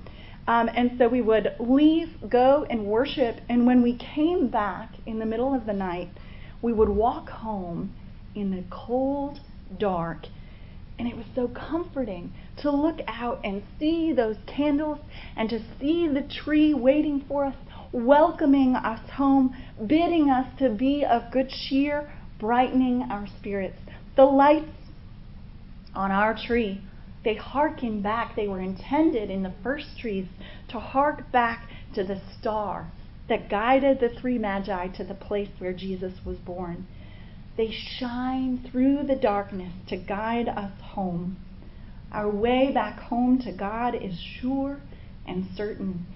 Um, 0.47 0.69
and 0.75 0.99
so 0.99 1.09
we 1.09 1.23
would 1.23 1.55
leave, 1.59 2.11
go 2.29 2.67
and 2.69 2.85
worship, 2.85 3.41
and 3.49 3.67
when 3.67 3.81
we 3.81 3.97
came 3.97 4.49
back 4.49 4.91
in 5.07 5.19
the 5.19 5.25
middle 5.25 5.55
of 5.55 5.65
the 5.65 5.73
night, 5.73 6.11
we 6.61 6.73
would 6.73 6.91
walk 6.91 7.31
home 7.31 7.95
in 8.35 8.51
the 8.51 8.65
cold, 8.69 9.41
dark, 9.79 10.27
and 10.99 11.09
it 11.09 11.17
was 11.17 11.27
so 11.35 11.49
comforting 11.49 12.33
to 12.59 12.71
look 12.71 13.01
out 13.09 13.41
and 13.45 13.63
see 13.79 14.13
those 14.13 14.37
candles 14.47 14.99
and 15.37 15.49
to 15.51 15.61
see 15.81 16.09
the 16.09 16.23
tree 16.23 16.73
waiting 16.73 17.25
for 17.27 17.47
us, 17.47 17.57
welcoming 17.93 18.77
us 18.77 19.11
home, 19.11 19.55
bidding 19.87 20.31
us 20.31 20.47
to 20.59 20.71
be 20.71 21.05
of 21.05 21.31
good 21.33 21.49
cheer, 21.49 22.13
brightening 22.39 23.03
our 23.11 23.27
spirits. 23.39 23.79
The 24.17 24.25
lights 24.25 24.71
on 25.95 26.11
our 26.11 26.37
tree, 26.37 26.81
they 27.25 27.35
hearken 27.35 28.01
back. 28.03 28.37
They 28.37 28.49
were 28.49 28.61
intended 28.61 29.31
in 29.31 29.43
the 29.43 29.55
first 29.63 29.99
trees 29.99 30.27
to 30.69 30.79
hark 30.79 31.33
back 31.33 31.69
to 31.95 32.05
the 32.05 32.21
star 32.39 32.93
that 33.29 33.49
guided 33.49 34.01
the 34.01 34.11
three 34.21 34.39
magi 34.39 34.89
to 34.89 35.05
the 35.05 35.15
place 35.15 35.49
where 35.59 35.73
Jesus 35.73 36.13
was 36.25 36.37
born. 36.39 36.87
They 37.57 37.71
shine 37.71 38.69
through 38.71 39.05
the 39.05 39.15
darkness 39.15 39.73
to 39.87 39.97
guide 39.97 40.49
us 40.49 40.73
home. 40.81 41.37
Our 42.11 42.29
way 42.29 42.73
back 42.73 42.99
home 42.99 43.39
to 43.41 43.53
God 43.53 43.95
is 43.95 44.19
sure 44.19 44.81
and 45.27 45.47
certain. 45.57 46.07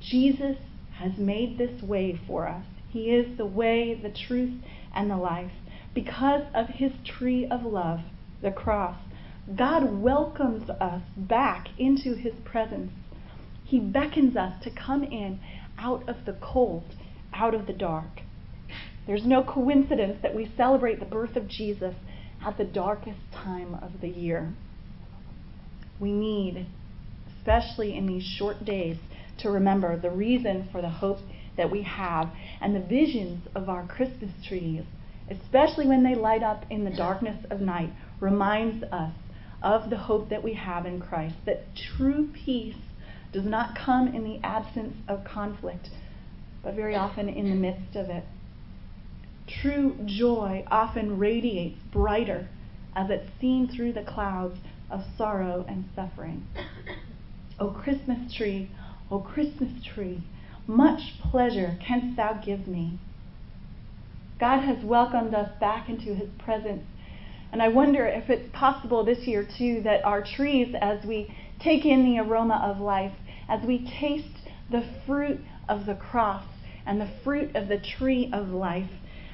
Jesus 0.00 0.56
has 0.98 1.18
made 1.18 1.58
this 1.58 1.82
way 1.82 2.18
for 2.26 2.48
us. 2.48 2.64
He 2.88 3.10
is 3.10 3.36
the 3.36 3.46
way, 3.46 3.94
the 3.94 4.10
truth, 4.10 4.62
and 4.94 5.10
the 5.10 5.16
life. 5.16 5.52
Because 5.94 6.44
of 6.54 6.68
his 6.68 6.92
tree 7.04 7.46
of 7.46 7.64
love, 7.64 8.00
the 8.42 8.50
cross, 8.50 8.96
God 9.54 10.00
welcomes 10.02 10.68
us 10.70 11.02
back 11.16 11.68
into 11.78 12.14
his 12.14 12.34
presence. 12.44 12.92
He 13.64 13.78
beckons 13.80 14.36
us 14.36 14.62
to 14.62 14.70
come 14.70 15.04
in 15.04 15.40
out 15.78 16.08
of 16.08 16.24
the 16.24 16.34
cold, 16.34 16.94
out 17.34 17.54
of 17.54 17.66
the 17.66 17.72
dark. 17.72 18.22
There's 19.06 19.24
no 19.24 19.42
coincidence 19.42 20.18
that 20.22 20.34
we 20.34 20.50
celebrate 20.56 20.98
the 20.98 21.06
birth 21.06 21.36
of 21.36 21.48
Jesus 21.48 21.94
at 22.44 22.58
the 22.58 22.64
darkest 22.64 23.20
time 23.32 23.74
of 23.74 24.00
the 24.00 24.08
year. 24.08 24.52
We 26.00 26.12
need, 26.12 26.66
especially 27.38 27.96
in 27.96 28.06
these 28.06 28.24
short 28.24 28.64
days, 28.64 28.96
to 29.38 29.50
remember 29.50 29.96
the 29.96 30.10
reason 30.10 30.68
for 30.72 30.82
the 30.82 30.88
hope 30.88 31.18
that 31.56 31.70
we 31.70 31.82
have 31.82 32.30
and 32.60 32.74
the 32.74 32.80
visions 32.80 33.46
of 33.54 33.68
our 33.68 33.86
Christmas 33.86 34.32
trees, 34.46 34.82
especially 35.30 35.86
when 35.86 36.02
they 36.02 36.14
light 36.14 36.42
up 36.42 36.64
in 36.68 36.84
the 36.84 36.90
darkness 36.90 37.44
of 37.50 37.60
night, 37.60 37.90
reminds 38.20 38.82
us 38.84 39.12
of 39.62 39.88
the 39.90 39.96
hope 39.96 40.28
that 40.28 40.42
we 40.42 40.54
have 40.54 40.84
in 40.84 41.00
Christ, 41.00 41.36
that 41.46 41.74
true 41.74 42.28
peace 42.32 42.76
does 43.32 43.44
not 43.44 43.76
come 43.76 44.08
in 44.14 44.24
the 44.24 44.40
absence 44.46 44.96
of 45.08 45.24
conflict, 45.24 45.90
but 46.62 46.74
very 46.74 46.94
often 46.94 47.28
in 47.28 47.48
the 47.48 47.56
midst 47.56 47.96
of 47.96 48.10
it. 48.10 48.24
True 49.46 49.96
joy 50.04 50.64
often 50.70 51.18
radiates 51.18 51.80
brighter 51.92 52.48
as 52.94 53.10
it's 53.10 53.30
seen 53.40 53.68
through 53.68 53.92
the 53.92 54.02
clouds 54.02 54.58
of 54.90 55.04
sorrow 55.16 55.64
and 55.68 55.84
suffering. 55.94 56.46
O 57.58 57.70
Christmas 57.70 58.34
tree, 58.34 58.70
O 59.10 59.20
Christmas 59.20 59.70
tree, 59.84 60.22
much 60.66 61.20
pleasure 61.20 61.78
canst 61.80 62.16
thou 62.16 62.34
give 62.34 62.66
me. 62.66 62.98
God 64.38 64.60
has 64.60 64.84
welcomed 64.84 65.34
us 65.34 65.50
back 65.60 65.88
into 65.88 66.14
his 66.14 66.28
presence. 66.38 66.84
And 67.52 67.62
I 67.62 67.68
wonder 67.68 68.06
if 68.06 68.28
it's 68.28 68.50
possible 68.52 69.04
this 69.04 69.26
year, 69.26 69.46
too, 69.56 69.80
that 69.82 70.04
our 70.04 70.22
trees, 70.22 70.74
as 70.80 71.04
we 71.06 71.32
take 71.60 71.86
in 71.86 72.04
the 72.04 72.18
aroma 72.18 72.60
of 72.62 72.80
life, 72.80 73.14
as 73.48 73.64
we 73.64 73.88
taste 74.00 74.50
the 74.70 74.84
fruit 75.06 75.40
of 75.68 75.86
the 75.86 75.94
cross 75.94 76.44
and 76.84 77.00
the 77.00 77.10
fruit 77.22 77.54
of 77.54 77.68
the 77.68 77.78
tree 77.78 78.28
of 78.32 78.48
life, 78.48 78.90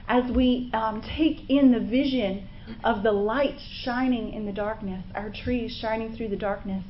as 0.09 0.31
we 0.31 0.71
um, 0.73 1.03
take 1.17 1.49
in 1.49 1.73
the 1.73 1.81
vision 1.81 2.49
of 2.85 3.03
the 3.03 3.13
light 3.13 3.59
shining 3.83 4.33
in 4.33 4.47
the 4.47 4.53
darkness, 4.53 5.05
our 5.15 5.31
trees 5.31 5.77
shining 5.81 6.17
through 6.17 6.29
the 6.29 6.37
darkness, 6.37 6.85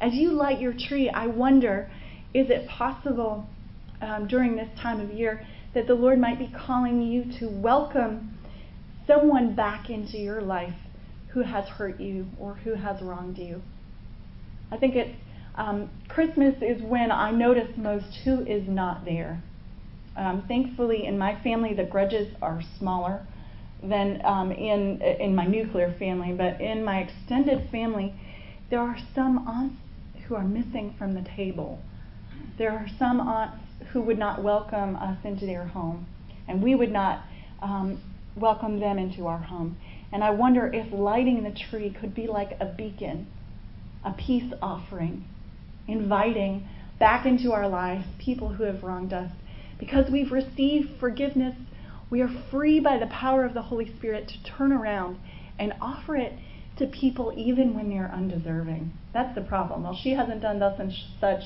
as 0.00 0.14
you 0.14 0.30
light 0.32 0.60
your 0.60 0.72
tree, 0.72 1.10
I 1.10 1.26
wonder 1.26 1.90
is 2.32 2.48
it 2.48 2.68
possible 2.68 3.46
um, 4.00 4.26
during 4.28 4.56
this 4.56 4.68
time 4.80 5.00
of 5.00 5.10
year 5.10 5.44
that 5.74 5.86
the 5.86 5.94
Lord 5.94 6.18
might 6.18 6.38
be 6.38 6.52
calling 6.66 7.02
you 7.02 7.24
to 7.38 7.48
welcome 7.48 8.38
someone 9.06 9.54
back 9.54 9.90
into 9.90 10.16
your 10.16 10.40
life 10.40 10.74
who 11.32 11.42
has 11.42 11.66
hurt 11.68 12.00
you 12.00 12.26
or 12.38 12.54
who 12.54 12.74
has 12.74 13.02
wronged 13.02 13.38
you? 13.38 13.62
I 14.70 14.76
think 14.76 14.94
it's 14.94 15.16
um, 15.56 15.90
Christmas 16.08 16.54
is 16.62 16.80
when 16.82 17.10
I 17.10 17.30
notice 17.30 17.76
most 17.76 18.20
who 18.24 18.40
is 18.46 18.68
not 18.68 19.04
there. 19.04 19.42
Um, 20.16 20.44
thankfully, 20.48 21.06
in 21.06 21.18
my 21.18 21.40
family, 21.42 21.74
the 21.74 21.84
grudges 21.84 22.34
are 22.42 22.60
smaller 22.78 23.26
than 23.82 24.20
um, 24.24 24.52
in 24.52 25.00
in 25.00 25.34
my 25.34 25.46
nuclear 25.46 25.94
family, 25.98 26.32
but 26.32 26.60
in 26.60 26.84
my 26.84 27.00
extended 27.00 27.68
family, 27.70 28.14
there 28.70 28.80
are 28.80 28.98
some 29.14 29.46
aunts 29.48 29.76
who 30.26 30.34
are 30.34 30.44
missing 30.44 30.94
from 30.98 31.14
the 31.14 31.22
table. 31.36 31.80
There 32.58 32.72
are 32.72 32.86
some 32.98 33.20
aunts 33.20 33.64
who 33.92 34.00
would 34.02 34.18
not 34.18 34.42
welcome 34.42 34.96
us 34.96 35.18
into 35.24 35.46
their 35.46 35.66
home, 35.66 36.06
and 36.46 36.62
we 36.62 36.74
would 36.74 36.92
not 36.92 37.24
um, 37.62 38.02
welcome 38.36 38.80
them 38.80 38.98
into 38.98 39.26
our 39.26 39.38
home. 39.38 39.76
And 40.12 40.24
I 40.24 40.30
wonder 40.30 40.70
if 40.72 40.92
lighting 40.92 41.42
the 41.44 41.50
tree 41.70 41.94
could 41.98 42.14
be 42.14 42.26
like 42.26 42.56
a 42.60 42.66
beacon, 42.66 43.26
a 44.04 44.12
peace 44.12 44.52
offering, 44.60 45.24
inviting 45.86 46.68
back 46.98 47.26
into 47.26 47.52
our 47.52 47.68
lives 47.68 48.04
people 48.18 48.48
who 48.48 48.64
have 48.64 48.82
wronged 48.82 49.12
us. 49.12 49.30
Because 49.80 50.10
we've 50.10 50.30
received 50.30 51.00
forgiveness, 51.00 51.56
we 52.10 52.20
are 52.20 52.28
free 52.50 52.80
by 52.80 52.98
the 52.98 53.06
power 53.06 53.46
of 53.46 53.54
the 53.54 53.62
Holy 53.62 53.90
Spirit 53.96 54.28
to 54.28 54.42
turn 54.44 54.72
around 54.72 55.18
and 55.58 55.72
offer 55.80 56.16
it 56.16 56.34
to 56.76 56.86
people 56.86 57.32
even 57.34 57.74
when 57.74 57.88
they're 57.88 58.12
undeserving. 58.12 58.92
That's 59.14 59.34
the 59.34 59.40
problem. 59.40 59.84
Well, 59.84 59.98
she 60.00 60.10
hasn't 60.10 60.42
done 60.42 60.58
thus 60.58 60.78
and 60.78 60.92
such 61.18 61.40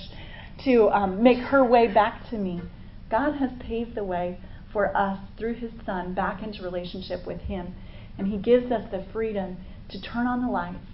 to 0.65 0.91
um, 0.91 1.23
make 1.23 1.39
her 1.39 1.65
way 1.65 1.87
back 1.87 2.29
to 2.31 2.37
me. 2.37 2.61
God 3.09 3.37
has 3.37 3.51
paved 3.61 3.95
the 3.95 4.05
way 4.05 4.41
for 4.73 4.97
us 4.97 5.21
through 5.39 5.55
His 5.55 5.71
Son 5.87 6.13
back 6.13 6.43
into 6.43 6.65
relationship 6.65 7.25
with 7.27 7.43
Him. 7.43 7.75
And 8.19 8.27
He 8.27 8.39
gives 8.39 8.73
us 8.73 8.91
the 8.91 9.07
freedom 9.13 9.59
to 9.91 10.01
turn 10.01 10.27
on 10.27 10.43
the 10.43 10.51
lights 10.51 10.87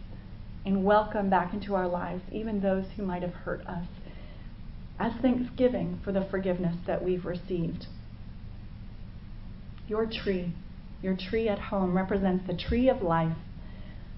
and 0.66 0.84
welcome 0.84 1.30
back 1.30 1.54
into 1.54 1.74
our 1.74 1.88
lives 1.88 2.22
even 2.30 2.60
those 2.60 2.84
who 2.96 3.02
might 3.02 3.22
have 3.22 3.32
hurt 3.32 3.66
us 3.66 3.86
as 5.00 5.12
thanksgiving 5.20 5.98
for 6.04 6.12
the 6.12 6.26
forgiveness 6.30 6.76
that 6.86 7.02
we've 7.02 7.24
received. 7.24 7.86
Your 9.88 10.06
tree, 10.06 10.54
your 11.02 11.16
tree 11.16 11.48
at 11.48 11.58
home, 11.58 11.96
represents 11.96 12.46
the 12.46 12.56
tree 12.56 12.88
of 12.88 13.02
life 13.02 13.36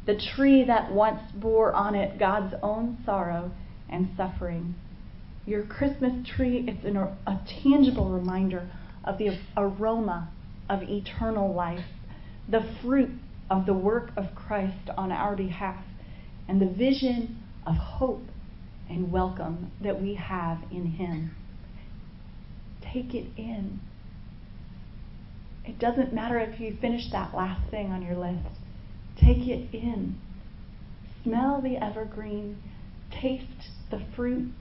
the 0.05 0.21
tree 0.35 0.65
that 0.65 0.93
once 0.93 1.21
bore 1.35 1.73
on 1.73 1.95
it 1.95 2.19
God's 2.19 2.55
own 2.63 2.99
sorrow 3.05 3.53
and 3.89 4.09
suffering. 4.17 4.75
Your 5.47 5.63
Christmas 5.65 6.27
tree 6.27 6.69
is 6.69 6.85
an, 6.85 6.97
a 6.97 7.41
tangible 7.63 8.11
reminder 8.11 8.69
of 9.05 9.19
the 9.19 9.39
aroma 9.57 10.31
of 10.69 10.83
eternal 10.83 11.55
life, 11.55 11.85
the 12.49 12.65
fruit 12.81 13.11
of 13.51 13.67
the 13.67 13.75
work 13.75 14.11
of 14.17 14.35
Christ 14.35 14.91
on 14.97 15.13
our 15.13 15.37
behalf, 15.37 15.85
and 16.49 16.61
the 16.61 16.67
vision 16.67 17.39
of 17.67 17.77
hope 17.77 18.25
and 18.89 19.11
welcome 19.11 19.71
that 19.83 20.01
we 20.01 20.15
have 20.15 20.59
in 20.71 20.87
Him. 20.87 21.35
Take 22.83 23.15
it 23.15 23.27
in. 23.37 23.81
It 25.65 25.79
doesn't 25.79 26.13
matter 26.13 26.39
if 26.39 26.61
you 26.61 26.77
finish 26.81 27.11
that 27.13 27.35
last 27.35 27.71
thing 27.71 27.91
on 27.91 28.03
your 28.03 28.17
list. 28.17 28.57
Take 29.17 29.47
it 29.47 29.73
in. 29.73 30.19
Smell 31.23 31.61
the 31.63 31.77
evergreen. 31.77 32.59
Taste 33.11 33.71
the 33.91 34.03
fruit. 34.17 34.53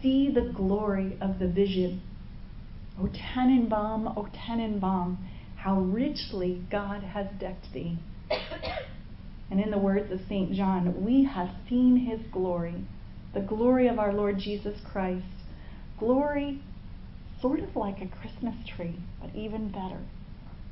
See 0.00 0.30
the 0.32 0.52
glory 0.54 1.18
of 1.20 1.38
the 1.38 1.48
vision. 1.48 2.02
O 3.00 3.08
Tannenbaum, 3.08 4.08
O 4.16 4.28
Tannenbaum, 4.46 5.18
how 5.56 5.80
richly 5.80 6.62
God 6.70 7.02
has 7.02 7.26
decked 7.38 7.72
thee. 7.72 7.98
And 9.50 9.58
in 9.58 9.72
the 9.72 9.78
words 9.78 10.12
of 10.12 10.20
St. 10.28 10.52
John, 10.52 11.04
we 11.04 11.24
have 11.24 11.50
seen 11.68 11.96
his 11.96 12.20
glory, 12.30 12.84
the 13.34 13.40
glory 13.40 13.88
of 13.88 13.98
our 13.98 14.12
Lord 14.12 14.38
Jesus 14.38 14.78
Christ. 14.90 15.24
Glory, 15.98 16.62
sort 17.40 17.60
of 17.60 17.76
like 17.76 18.00
a 18.00 18.08
Christmas 18.08 18.54
tree, 18.76 18.98
but 19.20 19.34
even 19.34 19.70
better. 19.70 20.00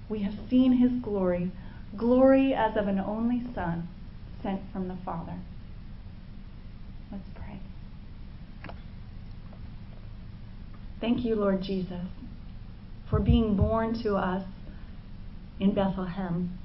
We 0.08 0.22
have 0.22 0.34
seen 0.48 0.72
his 0.72 0.92
glory 1.02 1.52
glory 1.96 2.54
as 2.54 2.76
of 2.76 2.88
an 2.88 2.98
only 2.98 3.42
Son 3.54 3.88
sent 4.42 4.60
from 4.72 4.88
the 4.88 4.98
Father. 5.04 5.38
Let's 7.10 7.28
pray. 7.34 7.60
Thank 11.00 11.24
you, 11.24 11.34
Lord 11.36 11.62
Jesus, 11.62 12.06
for 13.08 13.20
being 13.20 13.56
born 13.56 14.00
to 14.02 14.16
us 14.16 14.44
in 15.60 15.74
Bethlehem, 15.74 16.58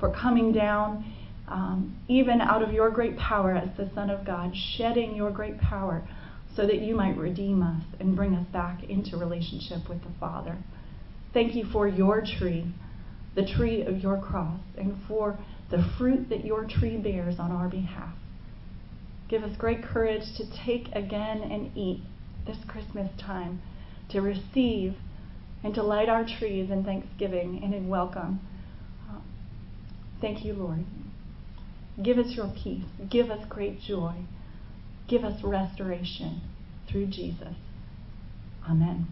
for 0.00 0.10
coming 0.10 0.52
down 0.52 1.04
um, 1.48 1.98
even 2.08 2.40
out 2.40 2.62
of 2.62 2.72
your 2.72 2.90
great 2.90 3.16
power 3.16 3.54
as 3.54 3.76
the 3.76 3.90
Son 3.94 4.10
of 4.10 4.24
God, 4.24 4.54
shedding 4.56 5.14
your 5.14 5.30
great 5.30 5.58
power 5.60 6.06
so 6.56 6.66
that 6.66 6.80
you 6.80 6.94
might 6.94 7.16
redeem 7.16 7.62
us 7.62 7.82
and 8.00 8.16
bring 8.16 8.34
us 8.34 8.46
back 8.52 8.84
into 8.84 9.16
relationship 9.16 9.88
with 9.88 10.02
the 10.02 10.12
Father. 10.20 10.56
Thank 11.32 11.54
you 11.54 11.64
for 11.72 11.88
your 11.88 12.22
tree 12.22 12.72
the 13.34 13.44
tree 13.44 13.82
of 13.82 13.98
your 13.98 14.20
cross 14.20 14.60
and 14.78 14.96
for 15.08 15.38
the 15.70 15.84
fruit 15.98 16.28
that 16.28 16.44
your 16.44 16.64
tree 16.64 16.96
bears 16.96 17.38
on 17.38 17.50
our 17.50 17.68
behalf. 17.68 18.14
Give 19.28 19.42
us 19.42 19.56
great 19.56 19.82
courage 19.82 20.22
to 20.36 20.44
take 20.64 20.88
again 20.92 21.40
and 21.42 21.76
eat 21.76 22.02
this 22.46 22.58
Christmas 22.68 23.10
time, 23.18 23.60
to 24.10 24.20
receive 24.20 24.94
and 25.62 25.74
to 25.74 25.82
light 25.82 26.08
our 26.08 26.24
trees 26.24 26.70
in 26.70 26.84
thanksgiving 26.84 27.60
and 27.64 27.74
in 27.74 27.88
welcome. 27.88 28.40
Thank 30.20 30.44
you, 30.44 30.54
Lord. 30.54 30.84
Give 32.02 32.18
us 32.18 32.32
your 32.32 32.52
peace. 32.62 32.84
Give 33.08 33.30
us 33.30 33.44
great 33.48 33.80
joy. 33.80 34.14
Give 35.08 35.24
us 35.24 35.42
restoration 35.42 36.40
through 36.88 37.06
Jesus. 37.06 37.54
Amen. 38.68 39.06